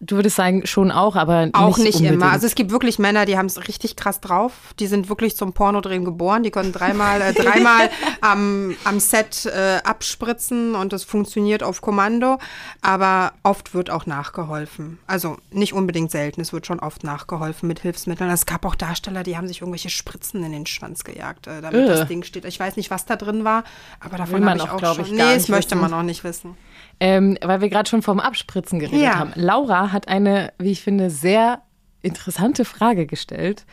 du 0.00 0.16
würdest 0.16 0.36
sagen, 0.36 0.66
schon 0.66 0.90
auch, 0.90 1.16
aber 1.16 1.48
Auch 1.52 1.78
nicht, 1.78 2.00
nicht, 2.00 2.10
immer. 2.10 2.30
Also 2.30 2.46
es 2.46 2.54
gibt 2.54 2.70
wirklich 2.70 2.98
Männer, 2.98 3.26
die 3.26 3.36
haben 3.36 3.46
es 3.46 3.66
richtig 3.68 3.96
krass 3.96 4.20
drauf. 4.20 4.52
Die 4.78 4.86
sind 4.86 5.08
wirklich 5.08 5.36
zum 5.36 5.52
Pornodrehen 5.52 6.04
geboren. 6.04 6.42
Die 6.42 6.50
können 6.50 6.72
dreimal, 6.72 7.20
äh, 7.20 7.32
dreimal 7.32 7.90
am, 8.20 8.76
am 8.84 9.00
Set 9.00 9.46
äh, 9.46 9.78
abspritzen 9.84 10.74
und 10.74 10.92
es 10.92 11.04
funktioniert 11.04 11.62
auf 11.62 11.80
Kommando. 11.80 12.38
Aber 12.80 13.32
oft 13.42 13.74
wird 13.74 13.90
auch 13.90 14.06
nachgeholfen. 14.06 14.98
Also 15.06 15.36
nicht 15.50 15.72
unbedingt 15.72 16.10
selten. 16.10 16.40
Es 16.40 16.52
wird 16.52 16.66
schon 16.66 16.78
oft 16.80 17.02
nachgeholfen 17.04 17.66
mit 17.66 17.80
Hilfsmitteln. 17.80 18.30
Es 18.30 18.46
gab 18.46 18.64
auch 18.64 18.74
Darsteller, 18.74 19.22
die 19.24 19.36
haben 19.36 19.48
sich 19.48 19.60
irgendwelche 19.60 19.90
Spritzen 19.90 20.44
in 20.44 20.52
den 20.52 20.66
Schwanz 20.66 21.04
gejagt, 21.04 21.46
äh, 21.46 21.60
damit 21.60 21.82
Äh. 21.84 21.88
das 21.88 22.08
Ding 22.08 22.22
steht. 22.22 22.44
Ich 22.44 22.60
weiß 22.60 22.76
nicht, 22.76 22.90
was 22.90 23.04
da 23.04 23.16
drin 23.16 23.44
war, 23.44 23.64
aber 24.00 24.16
davon 24.16 24.48
habe 24.48 24.58
ich 24.58 24.70
auch, 24.70 24.94
schon. 24.94 25.04
ich, 25.04 25.10
nee, 25.12 25.22
nicht 25.22 25.36
das 25.36 25.48
möchte 25.48 25.72
wissen. 25.72 25.80
man 25.80 25.94
auch 25.94 26.02
nicht 26.04 26.22
wissen. 26.24 26.56
Ähm, 27.00 27.38
weil 27.42 27.60
wir 27.60 27.68
gerade 27.68 27.88
schon 27.88 28.02
vom 28.02 28.18
Abspritzen 28.20 28.78
geredet 28.78 29.02
Ja. 29.02 29.18
haben. 29.18 29.32
Laura 29.36 29.92
hat 29.92 30.08
eine, 30.08 30.52
wie 30.58 30.72
ich 30.72 30.82
finde, 30.82 31.10
sehr 31.10 31.62
interessante 32.02 32.64
Frage 32.64 33.06
gestellt, 33.06 33.66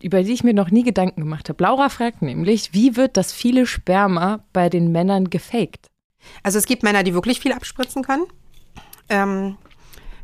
über 0.00 0.22
die 0.22 0.32
ich 0.32 0.44
mir 0.44 0.54
noch 0.54 0.70
nie 0.70 0.84
Gedanken 0.84 1.22
gemacht 1.22 1.48
habe. 1.48 1.62
Laura 1.62 1.88
fragt 1.88 2.22
nämlich, 2.22 2.72
wie 2.72 2.96
wird 2.96 3.16
das 3.16 3.32
viele 3.32 3.66
Sperma 3.66 4.44
bei 4.52 4.68
den 4.68 4.92
Männern 4.92 5.28
gefaked? 5.30 5.86
Also 6.42 6.58
es 6.58 6.66
gibt 6.66 6.82
Männer, 6.82 7.02
die 7.02 7.14
wirklich 7.14 7.40
viel 7.40 7.52
abspritzen 7.52 8.02
können. 8.04 8.26
Ähm, 9.08 9.56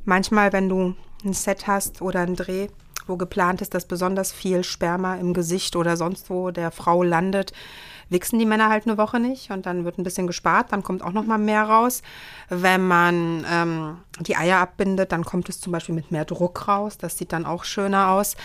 manchmal, 0.05 0.53
wenn 0.53 0.69
du 0.69 0.95
ein 1.25 1.33
Set 1.33 1.67
hast 1.67 2.03
oder 2.03 2.21
einen 2.21 2.37
Dreh, 2.37 2.69
wo 3.07 3.17
geplant 3.17 3.63
ist, 3.63 3.75
dass 3.75 3.87
besonders 3.87 4.33
viel 4.33 4.65
Sperma 4.65 5.17
im 5.17 5.35
Gesicht 5.35 5.77
oder 5.77 5.97
sonst 5.97 6.31
wo 6.31 6.51
der 6.51 6.71
Frau 6.71 7.03
landet, 7.03 7.53
wichsen 8.09 8.39
die 8.39 8.47
Männer 8.47 8.69
halt 8.69 8.87
eine 8.87 8.99
Woche 8.99 9.21
nicht 9.21 9.51
und 9.51 9.67
dann 9.67 9.85
wird 9.85 9.99
ein 9.99 10.05
bisschen 10.05 10.27
gespart, 10.27 10.73
dann 10.73 10.83
kommt 10.83 11.03
auch 11.03 11.13
noch 11.13 11.25
mal 11.25 11.39
mehr 11.39 11.63
raus. 11.65 12.03
Wenn 12.49 12.87
man 12.87 13.45
ähm, 13.51 13.97
die 14.21 14.37
Eier 14.37 14.59
abbindet, 14.59 15.13
dann 15.13 15.25
kommt 15.25 15.49
es 15.49 15.61
zum 15.61 15.73
Beispiel 15.73 15.95
mit 15.95 16.13
mehr 16.13 16.25
Druck 16.25 16.69
raus. 16.69 16.99
Das 16.99 17.19
sieht 17.19 17.33
dann 17.33 17.47
auch 17.47 17.65
schöner 17.65 18.11
aus. 18.11 18.37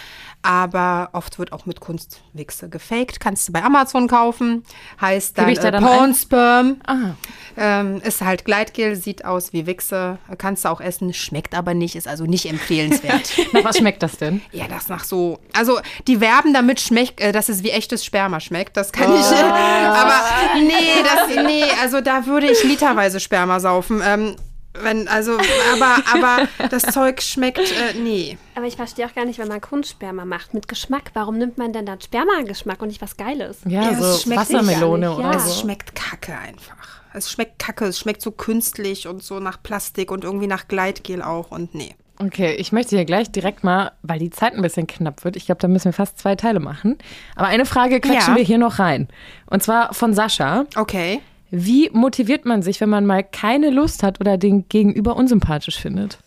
Aber 0.42 1.10
oft 1.14 1.38
wird 1.38 1.52
auch 1.52 1.66
mit 1.66 1.80
Kunstwichse 1.82 2.70
gefaked. 2.70 3.20
Kannst 3.20 3.48
du 3.48 3.52
bei 3.52 3.62
Amazon 3.62 4.08
kaufen. 4.08 4.64
Heißt 5.02 5.38
dann, 5.38 5.54
da 5.54 5.68
äh, 5.68 5.72
dann 5.72 5.84
Porn? 5.84 6.16
Sperm. 6.16 6.78
Ah, 6.88 7.16
Ähm, 7.58 8.02
ist 8.02 8.22
halt 8.22 8.46
Gleitgel, 8.46 8.96
sieht 8.96 9.26
aus 9.26 9.52
wie 9.52 9.66
Wichse, 9.66 10.18
kannst 10.38 10.64
du 10.64 10.70
auch 10.70 10.80
essen, 10.80 11.14
schmeckt 11.14 11.54
aber 11.56 11.74
nicht, 11.74 11.96
ist 11.96 12.08
also 12.08 12.26
nicht 12.26 12.46
empfehlenswert. 12.46 13.32
nach 13.54 13.66
was 13.66 13.78
schmeckt 13.78 14.02
das 14.02 14.18
denn? 14.18 14.42
ja, 14.54 14.68
das 14.70 14.88
nach 14.88 15.04
so, 15.04 15.40
also 15.52 15.80
die 16.08 16.22
werben 16.22 16.54
damit 16.54 16.80
schmeckt, 16.80 17.20
äh, 17.20 17.34
dass 17.34 17.50
es 17.50 17.64
wie 17.64 17.72
echtes 17.72 18.06
Sperma 18.06 18.40
schmeckt, 18.40 18.78
das 18.78 18.94
kann 18.94 19.14
ich, 19.14 19.26
aber 19.96 20.22
nee, 20.56 21.04
das, 21.04 21.44
nee, 21.46 21.64
also 21.82 22.02
da 22.02 22.26
würde 22.26 22.52
ich 22.52 22.64
literweise 22.64 23.20
Sperma 23.20 23.60
saufen. 23.60 24.02
Ähm, 24.06 24.36
wenn, 24.74 25.08
also, 25.08 25.38
aber, 25.74 25.98
aber 26.14 26.48
das 26.70 26.84
Zeug 26.84 27.22
schmeckt, 27.22 27.60
äh, 27.60 27.98
nee. 27.98 28.38
aber 28.56 28.68
ich 28.68 28.76
verstehe 28.76 29.08
auch 29.08 29.16
gar 29.16 29.26
nicht, 29.26 29.40
wenn 29.40 29.48
man 29.48 29.62
Kunstsperma 29.62 30.26
macht 30.26 30.54
mit 30.54 30.68
Geschmack. 30.68 31.12
Warum 31.14 31.38
nimmt 31.38 31.58
man 31.58 31.74
denn 31.74 31.86
dann 31.86 32.00
Sperma-Geschmack 32.00 32.82
und 32.82 32.90
nicht 32.90 33.02
was 33.02 33.18
Geiles? 33.18 33.58
Ja, 33.66 33.84
Ja, 33.84 33.92
es 33.92 34.00
so 34.00 34.20
schmeckt 34.20 34.42
Wassermelone 34.42 35.10
nicht, 35.10 35.18
oder 35.18 35.32
ja. 35.32 35.38
Es 35.38 35.46
so. 35.46 35.62
schmeckt 35.62 35.96
kacke 35.96 36.38
einfach. 36.38 36.76
Es 37.14 37.32
schmeckt 37.32 37.58
kacke, 37.58 37.86
es 37.86 38.00
schmeckt 38.00 38.22
so 38.22 38.32
künstlich 38.32 39.08
und 39.08 39.24
so 39.24 39.40
nach 39.40 39.62
Plastik 39.62 40.12
und 40.12 40.24
irgendwie 40.24 40.48
nach 40.48 40.68
Gleitgel 40.68 41.24
auch 41.24 41.52
und 41.52 41.74
nee. 41.74 41.96
Okay, 42.22 42.54
ich 42.56 42.72
möchte 42.74 42.96
hier 42.98 43.06
gleich 43.06 43.32
direkt 43.32 43.64
mal, 43.64 43.94
weil 44.02 44.20
die 44.20 44.30
Zeit 44.30 44.54
ein 44.54 44.62
bisschen 44.62 44.88
knapp 44.88 45.24
wird, 45.24 45.38
ich 45.38 45.46
glaube, 45.46 45.62
da 45.62 45.70
müssen 45.70 45.86
wir 45.86 45.94
fast 45.94 46.20
zwei 46.20 46.36
Teile 46.36 46.60
machen. 46.60 46.98
Aber 47.36 47.48
eine 47.48 47.66
Frage 47.66 48.02
quetschen 48.02 48.34
Ja. 48.34 48.36
wir 48.36 48.44
hier 48.44 48.58
noch 48.58 48.78
rein. 48.78 49.08
Und 49.46 49.64
zwar 49.64 49.94
von 49.94 50.14
Sascha. 50.14 50.66
Okay. 50.76 51.22
Wie 51.50 51.90
motiviert 51.92 52.46
man 52.46 52.62
sich, 52.62 52.82
wenn 52.82 52.90
man 52.90 53.06
mal 53.06 53.24
keine 53.24 53.70
Lust 53.70 54.04
hat 54.04 54.20
oder 54.20 54.38
den 54.38 54.68
Gegenüber 54.68 55.16
unsympathisch 55.16 55.80
findet? 55.80 56.20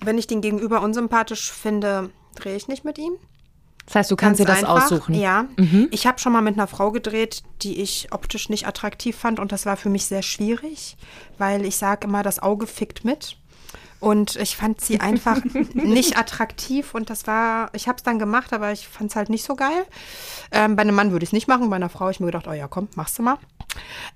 Wenn 0.00 0.18
ich 0.18 0.26
den 0.26 0.40
Gegenüber 0.40 0.82
unsympathisch 0.82 1.52
finde, 1.52 2.10
drehe 2.34 2.56
ich 2.56 2.66
nicht 2.66 2.84
mit 2.84 2.98
ihm. 2.98 3.12
Das 3.86 3.94
heißt, 3.94 4.10
du 4.10 4.16
kannst 4.16 4.40
dir 4.40 4.44
das 4.44 4.64
einfach. 4.64 4.84
aussuchen. 4.84 5.14
Mhm. 5.14 5.20
Ja. 5.20 5.46
Ich 5.92 6.06
habe 6.06 6.18
schon 6.18 6.32
mal 6.32 6.42
mit 6.42 6.54
einer 6.54 6.66
Frau 6.66 6.90
gedreht, 6.90 7.42
die 7.62 7.80
ich 7.80 8.08
optisch 8.10 8.48
nicht 8.50 8.66
attraktiv 8.66 9.16
fand 9.16 9.40
und 9.40 9.50
das 9.52 9.64
war 9.66 9.76
für 9.76 9.88
mich 9.88 10.04
sehr 10.04 10.22
schwierig, 10.22 10.96
weil 11.38 11.64
ich 11.64 11.76
sage 11.76 12.06
immer, 12.06 12.22
das 12.22 12.38
Auge 12.40 12.66
fickt 12.66 13.04
mit. 13.04 13.36
Und 14.00 14.36
ich 14.36 14.56
fand 14.56 14.80
sie 14.80 15.00
einfach 15.00 15.40
nicht 15.74 16.16
attraktiv 16.16 16.94
und 16.94 17.10
das 17.10 17.26
war, 17.26 17.70
ich 17.72 17.88
habe 17.88 17.96
es 17.96 18.02
dann 18.04 18.18
gemacht, 18.18 18.52
aber 18.52 18.72
ich 18.72 18.86
fand 18.86 19.10
es 19.10 19.16
halt 19.16 19.28
nicht 19.28 19.44
so 19.44 19.56
geil. 19.56 19.84
Ähm, 20.52 20.76
bei 20.76 20.82
einem 20.82 20.94
Mann 20.94 21.10
würde 21.12 21.24
ich 21.24 21.30
es 21.30 21.32
nicht 21.32 21.48
machen, 21.48 21.68
bei 21.70 21.76
einer 21.76 21.88
Frau 21.88 22.00
habe 22.02 22.12
ich 22.12 22.20
mir 22.20 22.26
gedacht, 22.26 22.46
oh 22.48 22.52
ja, 22.52 22.68
komm, 22.68 22.88
machst 22.94 23.18
du 23.18 23.22
mal. 23.22 23.38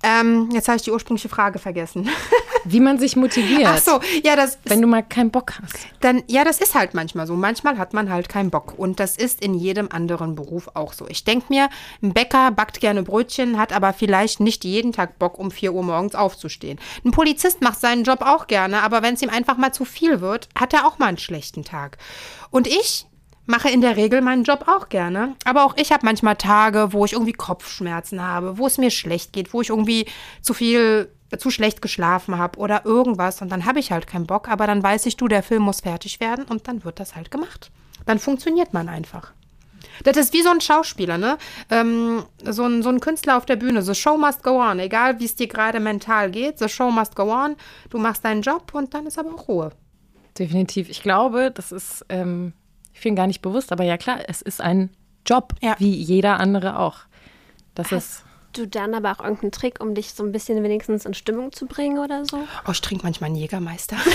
Ähm, 0.01 0.49
jetzt 0.51 0.67
habe 0.67 0.77
ich 0.77 0.83
die 0.83 0.91
ursprüngliche 0.91 1.29
Frage 1.29 1.59
vergessen. 1.59 2.09
Wie 2.65 2.79
man 2.79 2.97
sich 2.97 3.15
motiviert, 3.17 3.65
Ach 3.65 3.77
so, 3.77 3.99
ja, 4.23 4.35
das 4.35 4.51
ist 4.51 4.59
wenn 4.65 4.81
du 4.81 4.87
mal 4.87 5.03
keinen 5.03 5.31
Bock 5.31 5.53
hast. 5.61 5.75
dann, 5.99 6.23
ja, 6.27 6.45
das 6.45 6.59
ist 6.59 6.75
halt 6.75 6.93
manchmal 6.93 7.27
so. 7.27 7.35
Manchmal 7.35 7.77
hat 7.77 7.93
man 7.93 8.09
halt 8.09 8.29
keinen 8.29 8.49
Bock. 8.51 8.73
Und 8.77 9.01
das 9.01 9.17
ist 9.17 9.41
in 9.41 9.53
jedem 9.53 9.89
anderen 9.91 10.35
Beruf 10.35 10.69
auch 10.73 10.93
so. 10.93 11.05
Ich 11.09 11.25
denke 11.25 11.47
mir, 11.49 11.69
ein 12.01 12.13
Bäcker 12.13 12.51
backt 12.51 12.79
gerne 12.79 13.03
Brötchen, 13.03 13.57
hat 13.57 13.73
aber 13.73 13.91
vielleicht 13.91 14.39
nicht 14.39 14.63
jeden 14.63 14.93
Tag 14.93 15.19
Bock, 15.19 15.37
um 15.37 15.51
4 15.51 15.73
Uhr 15.73 15.83
morgens 15.83 16.15
aufzustehen. 16.15 16.79
Ein 17.03 17.11
Polizist 17.11 17.61
macht 17.61 17.81
seinen 17.81 18.03
Job 18.03 18.21
auch 18.21 18.47
gerne, 18.47 18.81
aber 18.81 19.01
wenn 19.01 19.15
es 19.15 19.21
ihm 19.21 19.29
einfach 19.29 19.57
mal 19.57 19.72
zu 19.73 19.85
viel 19.85 20.21
wird, 20.21 20.49
hat 20.57 20.73
er 20.73 20.85
auch 20.85 20.99
mal 20.99 21.07
einen 21.07 21.17
schlechten 21.17 21.63
Tag. 21.63 21.97
Und 22.49 22.67
ich 22.67 23.07
mache 23.45 23.69
in 23.69 23.81
der 23.81 23.97
Regel 23.97 24.21
meinen 24.21 24.43
Job 24.43 24.65
auch 24.67 24.89
gerne. 24.89 25.35
Aber 25.45 25.65
auch 25.65 25.75
ich 25.77 25.91
habe 25.91 26.05
manchmal 26.05 26.35
Tage, 26.35 26.93
wo 26.93 27.05
ich 27.05 27.13
irgendwie 27.13 27.33
Kopfschmerzen 27.33 28.21
habe, 28.21 28.57
wo 28.57 28.67
es 28.67 28.77
mir 28.77 28.91
schlecht 28.91 29.33
geht, 29.33 29.53
wo 29.53 29.61
ich 29.61 29.69
irgendwie 29.69 30.05
zu 30.41 30.53
viel, 30.53 31.11
zu 31.37 31.49
schlecht 31.49 31.81
geschlafen 31.81 32.37
habe 32.37 32.59
oder 32.59 32.85
irgendwas. 32.85 33.41
Und 33.41 33.49
dann 33.49 33.65
habe 33.65 33.79
ich 33.79 33.91
halt 33.91 34.07
keinen 34.07 34.27
Bock. 34.27 34.47
Aber 34.47 34.67
dann 34.67 34.83
weiß 34.83 35.05
ich, 35.05 35.17
du, 35.17 35.27
der 35.27 35.43
Film 35.43 35.63
muss 35.63 35.81
fertig 35.81 36.19
werden 36.19 36.45
und 36.45 36.67
dann 36.67 36.83
wird 36.83 36.99
das 36.99 37.15
halt 37.15 37.31
gemacht. 37.31 37.71
Dann 38.05 38.19
funktioniert 38.19 38.73
man 38.73 38.89
einfach. 38.89 39.33
Das 40.03 40.17
ist 40.17 40.33
wie 40.33 40.41
so 40.41 40.49
ein 40.49 40.61
Schauspieler, 40.61 41.17
ne? 41.17 41.37
Ähm, 41.69 42.23
so, 42.43 42.63
ein, 42.65 42.81
so 42.83 42.89
ein 42.89 42.99
Künstler 42.99 43.37
auf 43.37 43.45
der 43.45 43.55
Bühne. 43.57 43.81
The 43.81 43.93
show 43.95 44.17
must 44.17 44.43
go 44.43 44.61
on. 44.61 44.79
Egal, 44.79 45.19
wie 45.19 45.25
es 45.25 45.35
dir 45.35 45.47
gerade 45.47 45.79
mental 45.79 46.31
geht. 46.31 46.59
The 46.59 46.67
show 46.69 46.89
must 46.91 47.15
go 47.15 47.31
on. 47.31 47.55
Du 47.89 47.97
machst 47.99 48.25
deinen 48.25 48.41
Job 48.41 48.71
und 48.73 48.93
dann 48.93 49.05
ist 49.05 49.19
aber 49.19 49.33
auch 49.35 49.47
Ruhe. 49.47 49.71
Definitiv. 50.37 50.89
Ich 50.89 51.03
glaube, 51.03 51.51
das 51.53 51.71
ist 51.71 52.05
ähm, 52.09 52.53
vielen 52.91 53.15
gar 53.15 53.27
nicht 53.27 53.41
bewusst, 53.41 53.71
aber 53.71 53.83
ja 53.83 53.97
klar, 53.97 54.19
es 54.27 54.41
ist 54.41 54.61
ein 54.61 54.89
Job, 55.25 55.53
Ja. 55.61 55.75
wie 55.77 55.91
jeder 55.93 56.39
andere 56.39 56.79
auch. 56.79 56.97
Das 57.75 57.87
ist. 57.91 57.93
Hast 57.93 58.23
du 58.53 58.67
dann 58.67 58.93
aber 58.93 59.11
auch 59.13 59.23
irgendeinen 59.23 59.51
Trick, 59.51 59.79
um 59.81 59.95
dich 59.95 60.13
so 60.13 60.23
ein 60.23 60.31
bisschen 60.31 60.61
wenigstens 60.63 61.05
in 61.05 61.13
Stimmung 61.15 61.51
zu 61.51 61.65
bringen 61.65 61.97
oder 61.97 62.23
so? 62.25 62.37
Oh, 62.67 62.71
ich 62.71 62.81
trinke 62.81 63.03
manchmal 63.03 63.27
einen 63.29 63.35
Jägermeister. 63.37 63.95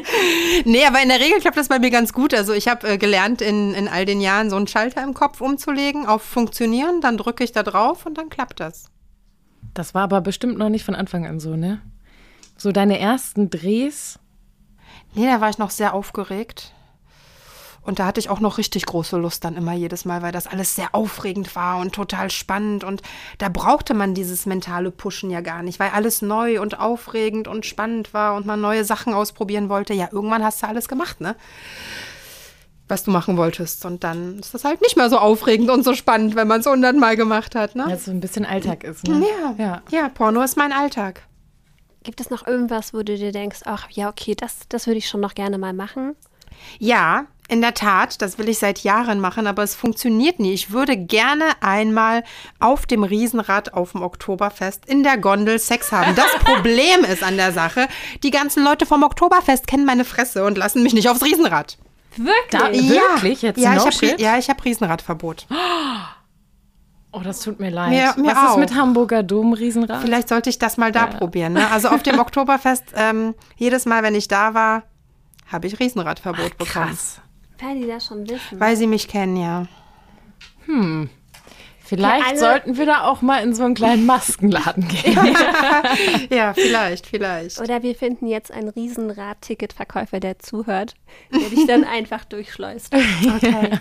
nee, 0.64 0.84
aber 0.84 1.02
in 1.02 1.08
der 1.08 1.20
Regel 1.20 1.40
klappt 1.40 1.56
das 1.56 1.68
bei 1.68 1.78
mir 1.78 1.90
ganz 1.90 2.12
gut. 2.12 2.34
Also 2.34 2.52
ich 2.52 2.68
habe 2.68 2.88
äh, 2.88 2.98
gelernt, 2.98 3.40
in, 3.40 3.74
in 3.74 3.88
all 3.88 4.04
den 4.04 4.20
Jahren 4.20 4.50
so 4.50 4.56
einen 4.56 4.66
Schalter 4.66 5.02
im 5.02 5.14
Kopf 5.14 5.40
umzulegen 5.40 6.06
auf 6.06 6.22
Funktionieren. 6.22 7.00
Dann 7.00 7.16
drücke 7.16 7.44
ich 7.44 7.52
da 7.52 7.62
drauf 7.62 8.06
und 8.06 8.18
dann 8.18 8.30
klappt 8.30 8.60
das. 8.60 8.84
Das 9.74 9.94
war 9.94 10.02
aber 10.02 10.20
bestimmt 10.20 10.58
noch 10.58 10.68
nicht 10.68 10.84
von 10.84 10.94
Anfang 10.94 11.26
an 11.26 11.40
so, 11.40 11.56
ne? 11.56 11.80
So 12.56 12.72
deine 12.72 12.98
ersten 12.98 13.50
Drehs. 13.50 14.18
Nee, 15.14 15.26
da 15.26 15.40
war 15.40 15.50
ich 15.50 15.58
noch 15.58 15.70
sehr 15.70 15.94
aufgeregt. 15.94 16.72
Und 17.84 17.98
da 17.98 18.06
hatte 18.06 18.20
ich 18.20 18.30
auch 18.30 18.38
noch 18.38 18.58
richtig 18.58 18.86
große 18.86 19.16
Lust 19.16 19.44
dann 19.44 19.56
immer 19.56 19.72
jedes 19.72 20.04
Mal, 20.04 20.22
weil 20.22 20.30
das 20.30 20.46
alles 20.46 20.76
sehr 20.76 20.94
aufregend 20.94 21.56
war 21.56 21.78
und 21.78 21.92
total 21.92 22.30
spannend. 22.30 22.84
Und 22.84 23.02
da 23.38 23.48
brauchte 23.48 23.92
man 23.92 24.14
dieses 24.14 24.46
mentale 24.46 24.92
Pushen 24.92 25.30
ja 25.30 25.40
gar 25.40 25.62
nicht, 25.62 25.80
weil 25.80 25.90
alles 25.90 26.22
neu 26.22 26.60
und 26.60 26.78
aufregend 26.78 27.48
und 27.48 27.66
spannend 27.66 28.14
war 28.14 28.34
und 28.34 28.46
man 28.46 28.60
neue 28.60 28.84
Sachen 28.84 29.14
ausprobieren 29.14 29.68
wollte. 29.68 29.94
Ja, 29.94 30.08
irgendwann 30.12 30.44
hast 30.44 30.62
du 30.62 30.68
alles 30.68 30.88
gemacht, 30.88 31.20
ne? 31.20 31.34
Was 32.86 33.02
du 33.02 33.10
machen 33.10 33.36
wolltest. 33.36 33.84
Und 33.84 34.04
dann 34.04 34.38
ist 34.38 34.54
das 34.54 34.64
halt 34.64 34.80
nicht 34.80 34.96
mehr 34.96 35.10
so 35.10 35.18
aufregend 35.18 35.68
und 35.68 35.82
so 35.82 35.94
spannend, 35.94 36.36
wenn 36.36 36.46
man 36.46 36.60
es 36.60 36.66
hundertmal 36.66 37.16
gemacht 37.16 37.56
hat, 37.56 37.74
ne? 37.74 37.86
Weil 37.86 37.96
es 37.96 38.04
so 38.04 38.12
ein 38.12 38.20
bisschen 38.20 38.44
Alltag 38.44 38.84
ist, 38.84 39.08
ne? 39.08 39.26
Ja. 39.26 39.54
ja. 39.58 39.82
ja, 39.90 40.08
Porno 40.08 40.40
ist 40.42 40.56
mein 40.56 40.72
Alltag. 40.72 41.22
Gibt 42.04 42.20
es 42.20 42.30
noch 42.30 42.46
irgendwas, 42.46 42.94
wo 42.94 42.98
du 42.98 43.16
dir 43.16 43.32
denkst, 43.32 43.60
ach 43.64 43.88
ja, 43.90 44.08
okay, 44.08 44.36
das, 44.36 44.60
das 44.68 44.86
würde 44.86 44.98
ich 44.98 45.08
schon 45.08 45.20
noch 45.20 45.34
gerne 45.34 45.58
mal 45.58 45.72
machen? 45.72 46.14
Ja, 46.78 47.26
In 47.52 47.60
der 47.60 47.74
Tat, 47.74 48.22
das 48.22 48.38
will 48.38 48.48
ich 48.48 48.58
seit 48.58 48.78
Jahren 48.82 49.20
machen, 49.20 49.46
aber 49.46 49.62
es 49.62 49.74
funktioniert 49.74 50.40
nie. 50.40 50.54
Ich 50.54 50.70
würde 50.72 50.96
gerne 50.96 51.44
einmal 51.60 52.24
auf 52.60 52.86
dem 52.86 53.04
Riesenrad 53.04 53.74
auf 53.74 53.92
dem 53.92 54.00
Oktoberfest 54.00 54.86
in 54.86 55.02
der 55.02 55.18
Gondel 55.18 55.58
Sex 55.58 55.92
haben. 55.92 56.14
Das 56.14 56.30
Problem 56.44 57.04
ist 57.04 57.22
an 57.22 57.36
der 57.36 57.52
Sache, 57.52 57.88
die 58.22 58.30
ganzen 58.30 58.64
Leute 58.64 58.86
vom 58.86 59.02
Oktoberfest 59.02 59.66
kennen 59.66 59.84
meine 59.84 60.06
Fresse 60.06 60.46
und 60.46 60.56
lassen 60.56 60.82
mich 60.82 60.94
nicht 60.94 61.10
aufs 61.10 61.22
Riesenrad. 61.22 61.76
Da, 62.16 62.24
Wirklich? 62.60 62.88
Wirklich? 62.90 63.42
Jetzt 63.42 63.58
ja, 63.58 63.74
no 63.74 63.86
ich 63.86 64.02
hab, 64.02 64.18
ja, 64.18 64.38
ich 64.38 64.48
habe 64.48 64.64
Riesenradverbot. 64.64 65.46
Oh, 67.12 67.20
das 67.22 67.40
tut 67.40 67.60
mir 67.60 67.68
leid. 67.70 67.90
Mir- 67.90 68.14
mir 68.16 68.34
Was 68.34 68.42
ist 68.44 68.50
auch. 68.50 68.56
mit 68.56 68.74
Hamburger 68.74 69.22
Dom, 69.22 69.52
Riesenrad? 69.52 70.00
Vielleicht 70.00 70.30
sollte 70.30 70.48
ich 70.48 70.58
das 70.58 70.78
mal 70.78 70.90
da 70.90 71.06
probieren. 71.06 71.52
Ne? 71.52 71.70
Also 71.70 71.88
auf 71.90 72.02
dem 72.02 72.18
Oktoberfest, 72.24 72.84
ähm, 72.96 73.34
jedes 73.56 73.84
Mal, 73.84 74.02
wenn 74.02 74.14
ich 74.14 74.28
da 74.28 74.54
war, 74.54 74.84
habe 75.50 75.66
ich 75.66 75.78
Riesenradverbot 75.78 76.56
bekommen. 76.56 76.86
Krass. 76.88 77.20
Weil 77.62 77.80
die 77.80 77.86
das 77.86 78.06
schon 78.06 78.28
wissen. 78.28 78.58
Weil 78.60 78.76
sie 78.76 78.86
mich 78.86 79.06
kennen, 79.08 79.36
ja. 79.36 79.66
Vielleicht 81.84 82.20
Ja, 82.22 82.28
alle- 82.30 82.38
sollten 82.38 82.76
wir 82.78 82.86
da 82.86 83.02
auch 83.04 83.20
mal 83.22 83.42
in 83.42 83.54
so 83.54 83.64
einen 83.64 83.74
kleinen 83.74 84.06
Maskenladen 84.06 84.88
gehen. 84.88 85.18
Ja, 86.30 86.54
vielleicht, 86.54 87.06
vielleicht. 87.06 87.60
Oder 87.60 87.82
wir 87.82 87.94
finden 87.94 88.26
jetzt 88.26 88.50
einen 88.50 88.68
Riesenrad-Ticketverkäufer, 88.70 90.18
der 90.20 90.38
zuhört, 90.38 90.94
der 91.32 91.50
dich 91.50 91.66
dann 91.66 91.84
einfach 91.84 92.24
durchschleust. 92.24 92.94
Okay. 92.94 93.70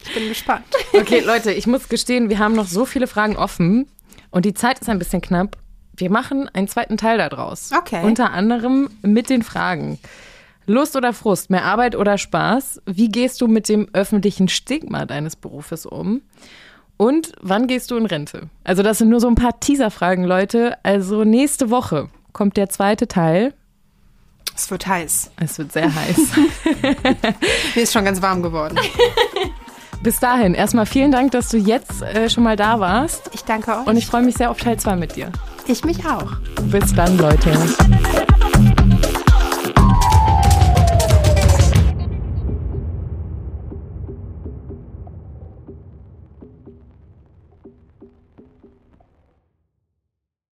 Ich 0.00 0.14
bin 0.14 0.28
gespannt. 0.28 0.64
Okay, 0.92 1.18
Leute, 1.20 1.52
ich 1.52 1.66
muss 1.66 1.88
gestehen, 1.88 2.30
wir 2.30 2.38
haben 2.38 2.54
noch 2.54 2.68
so 2.68 2.86
viele 2.86 3.08
Fragen 3.08 3.36
offen 3.36 3.88
und 4.30 4.44
die 4.44 4.54
Zeit 4.54 4.78
ist 4.78 4.88
ein 4.88 4.98
bisschen 5.00 5.20
knapp. 5.20 5.56
Wir 5.96 6.08
machen 6.08 6.48
einen 6.54 6.68
zweiten 6.68 6.96
Teil 6.96 7.18
daraus. 7.18 7.72
Okay. 7.76 8.04
Unter 8.04 8.30
anderem 8.30 8.88
mit 9.02 9.28
den 9.28 9.42
Fragen. 9.42 9.98
Lust 10.68 10.96
oder 10.96 11.14
Frust, 11.14 11.48
mehr 11.48 11.64
Arbeit 11.64 11.96
oder 11.96 12.18
Spaß? 12.18 12.82
Wie 12.84 13.08
gehst 13.08 13.40
du 13.40 13.48
mit 13.48 13.70
dem 13.70 13.88
öffentlichen 13.94 14.48
Stigma 14.48 15.06
deines 15.06 15.34
Berufes 15.34 15.86
um? 15.86 16.20
Und 16.98 17.32
wann 17.40 17.66
gehst 17.66 17.90
du 17.90 17.96
in 17.96 18.04
Rente? 18.04 18.50
Also 18.64 18.82
das 18.82 18.98
sind 18.98 19.08
nur 19.08 19.20
so 19.20 19.28
ein 19.28 19.34
paar 19.34 19.58
Teaserfragen, 19.60 20.24
Leute. 20.24 20.76
Also 20.82 21.24
nächste 21.24 21.70
Woche 21.70 22.10
kommt 22.34 22.58
der 22.58 22.68
zweite 22.68 23.08
Teil. 23.08 23.54
Es 24.54 24.70
wird 24.70 24.86
heiß. 24.86 25.30
Es 25.40 25.58
wird 25.58 25.72
sehr 25.72 25.94
heiß. 25.94 26.18
Mir 27.74 27.82
ist 27.82 27.92
schon 27.94 28.04
ganz 28.04 28.20
warm 28.20 28.42
geworden. 28.42 28.78
Bis 30.02 30.20
dahin, 30.20 30.52
erstmal 30.52 30.84
vielen 30.84 31.12
Dank, 31.12 31.32
dass 31.32 31.48
du 31.48 31.56
jetzt 31.56 32.02
äh, 32.02 32.28
schon 32.28 32.44
mal 32.44 32.56
da 32.56 32.78
warst. 32.78 33.30
Ich 33.32 33.42
danke 33.42 33.70
euch. 33.72 33.86
Und 33.86 33.96
ich 33.96 34.06
freue 34.06 34.22
mich 34.22 34.36
sehr 34.36 34.50
auf 34.50 34.58
Teil 34.58 34.78
2 34.78 34.96
mit 34.96 35.16
dir. 35.16 35.32
ich 35.66 35.82
mich 35.84 36.04
auch. 36.04 36.36
Bis 36.64 36.94
dann, 36.94 37.16
Leute. 37.16 37.52